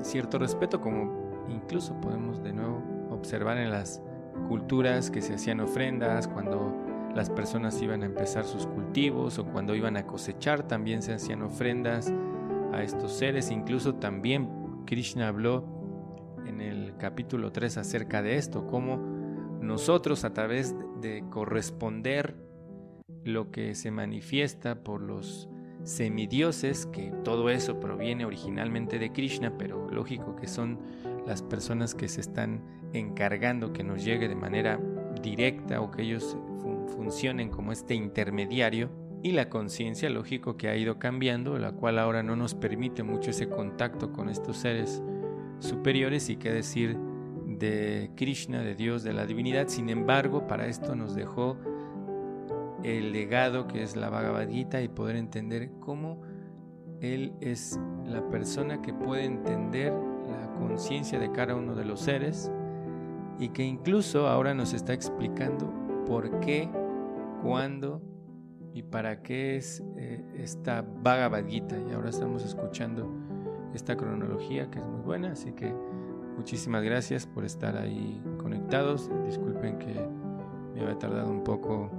cierto 0.04 0.38
respeto 0.38 0.82
como 0.82 1.48
incluso 1.50 2.00
podemos 2.02 2.44
de 2.44 2.54
nuevo 2.54 2.84
observar 3.10 3.58
en 3.58 3.72
las 3.72 4.02
culturas 4.48 5.12
que 5.12 5.22
se 5.22 5.36
hacían 5.36 5.60
ofrendas 5.60 6.28
cuando 6.28 6.76
las 7.16 7.30
personas 7.30 7.82
iban 7.82 8.04
a 8.04 8.06
empezar 8.06 8.46
sus 8.46 8.68
cultivos 8.68 9.40
o 9.40 9.46
cuando 9.46 9.76
iban 9.76 9.98
a 9.98 10.06
cosechar 10.06 10.68
también 10.68 11.02
se 11.02 11.14
hacían 11.14 11.42
ofrendas 11.42 12.14
a 12.74 12.84
estos 12.84 13.14
seres. 13.14 13.52
Incluso 13.52 13.96
también 13.96 14.50
Krishna 14.86 15.28
habló 15.28 15.66
en 16.46 16.62
el 16.62 16.96
capítulo 16.98 17.52
3 17.52 17.78
acerca 17.78 18.22
de 18.22 18.38
esto, 18.38 18.68
cómo 18.68 18.98
nosotros 19.62 20.24
a 20.24 20.34
través 20.34 20.76
de 21.02 21.24
corresponder 21.30 22.36
lo 23.24 23.52
que 23.52 23.76
se 23.76 23.92
manifiesta 23.92 24.84
por 24.84 25.02
los 25.02 25.50
semidioses, 25.84 26.86
que 26.86 27.12
todo 27.24 27.50
eso 27.50 27.80
proviene 27.80 28.26
originalmente 28.26 29.00
de 29.00 29.12
Krishna, 29.12 29.58
pero 29.58 29.90
lógico 29.90 30.36
que 30.36 30.48
son 30.48 30.80
las 31.28 31.44
personas 31.44 31.94
que 31.94 32.08
se 32.08 32.22
están 32.22 32.64
encargando 32.94 33.74
que 33.74 33.84
nos 33.84 34.04
llegue 34.04 34.28
de 34.28 34.36
manera 34.36 34.80
directa 35.22 35.82
o 35.82 35.92
que 35.92 36.04
ellos 36.04 36.38
funcionen 36.88 37.50
como 37.50 37.72
este 37.72 37.94
intermediario, 37.94 38.90
y 39.24 39.32
la 39.32 39.50
conciencia, 39.50 40.10
lógico 40.10 40.58
que 40.58 40.70
ha 40.70 40.78
ido 40.78 41.00
cambiando, 41.00 41.58
la 41.58 41.72
cual 41.72 42.00
ahora 42.00 42.24
no 42.24 42.36
nos 42.36 42.54
permite 42.54 43.04
mucho 43.04 43.32
ese 43.32 43.50
contacto 43.50 44.14
con 44.14 44.30
estos 44.30 44.58
seres 44.58 45.02
superiores 45.60 46.30
y 46.30 46.38
qué 46.38 46.52
decir 46.52 46.98
de 47.46 48.12
Krishna, 48.16 48.62
de 48.62 48.76
Dios, 48.76 49.04
de 49.04 49.14
la 49.14 49.26
divinidad. 49.26 49.68
Sin 49.68 49.90
embargo, 49.90 50.46
para 50.48 50.68
esto 50.68 50.96
nos 50.96 51.16
dejó 51.16 51.58
el 52.84 53.12
legado 53.12 53.68
que 53.68 53.82
es 53.82 53.96
la 53.96 54.10
Bhagavad 54.10 54.50
Gita 54.50 54.82
y 54.82 54.88
poder 54.88 55.16
entender 55.16 55.72
cómo 55.80 56.22
Él 57.02 57.34
es 57.42 57.80
la 58.06 58.30
persona 58.30 58.84
que 58.84 58.94
puede 58.94 59.26
entender 59.26 59.94
conciencia 60.58 61.20
de 61.20 61.32
cada 61.32 61.56
uno 61.56 61.76
de 61.76 61.86
los 61.86 62.02
seres 62.02 62.52
y 63.40 63.50
que 63.50 63.64
incluso 63.64 64.28
ahora 64.28 64.54
nos 64.54 64.74
está 64.74 64.94
explicando 64.94 65.72
por 66.06 66.40
qué, 66.40 66.70
cuándo 67.42 68.02
y 68.74 68.84
para 68.84 69.22
qué 69.22 69.58
es 69.58 69.84
eh, 69.98 70.24
esta 70.36 70.82
Bhagavad 70.82 71.46
Gita. 71.48 71.76
Y 71.90 71.94
ahora 71.94 72.10
estamos 72.10 72.44
escuchando 72.44 73.12
esta 73.74 73.96
cronología 73.96 74.70
que 74.70 74.80
es 74.80 74.86
muy 74.86 75.02
buena, 75.02 75.32
así 75.32 75.52
que 75.52 75.74
muchísimas 76.36 76.84
gracias 76.84 77.26
por 77.26 77.46
estar 77.46 77.78
ahí 77.78 78.22
conectados. 78.38 79.10
Disculpen 79.26 79.78
que 79.80 79.94
me 80.74 80.82
había 80.82 80.98
tardado 80.98 81.30
un 81.30 81.44
poco 81.44 81.90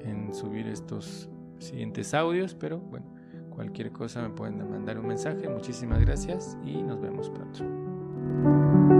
en 0.00 0.32
subir 0.32 0.66
estos 0.66 1.28
siguientes 1.58 2.14
audios, 2.14 2.54
pero 2.54 2.78
bueno, 2.78 3.06
cualquier 3.50 3.92
cosa 3.92 4.22
me 4.22 4.30
pueden 4.30 4.58
mandar 4.70 4.98
un 4.98 5.06
mensaje. 5.06 5.48
Muchísimas 5.48 6.00
gracias 6.00 6.56
y 6.64 6.82
nos 6.82 7.00
vemos 7.00 7.30
pronto. 7.30 7.83
Thank 8.26 8.90
you. 8.90 8.93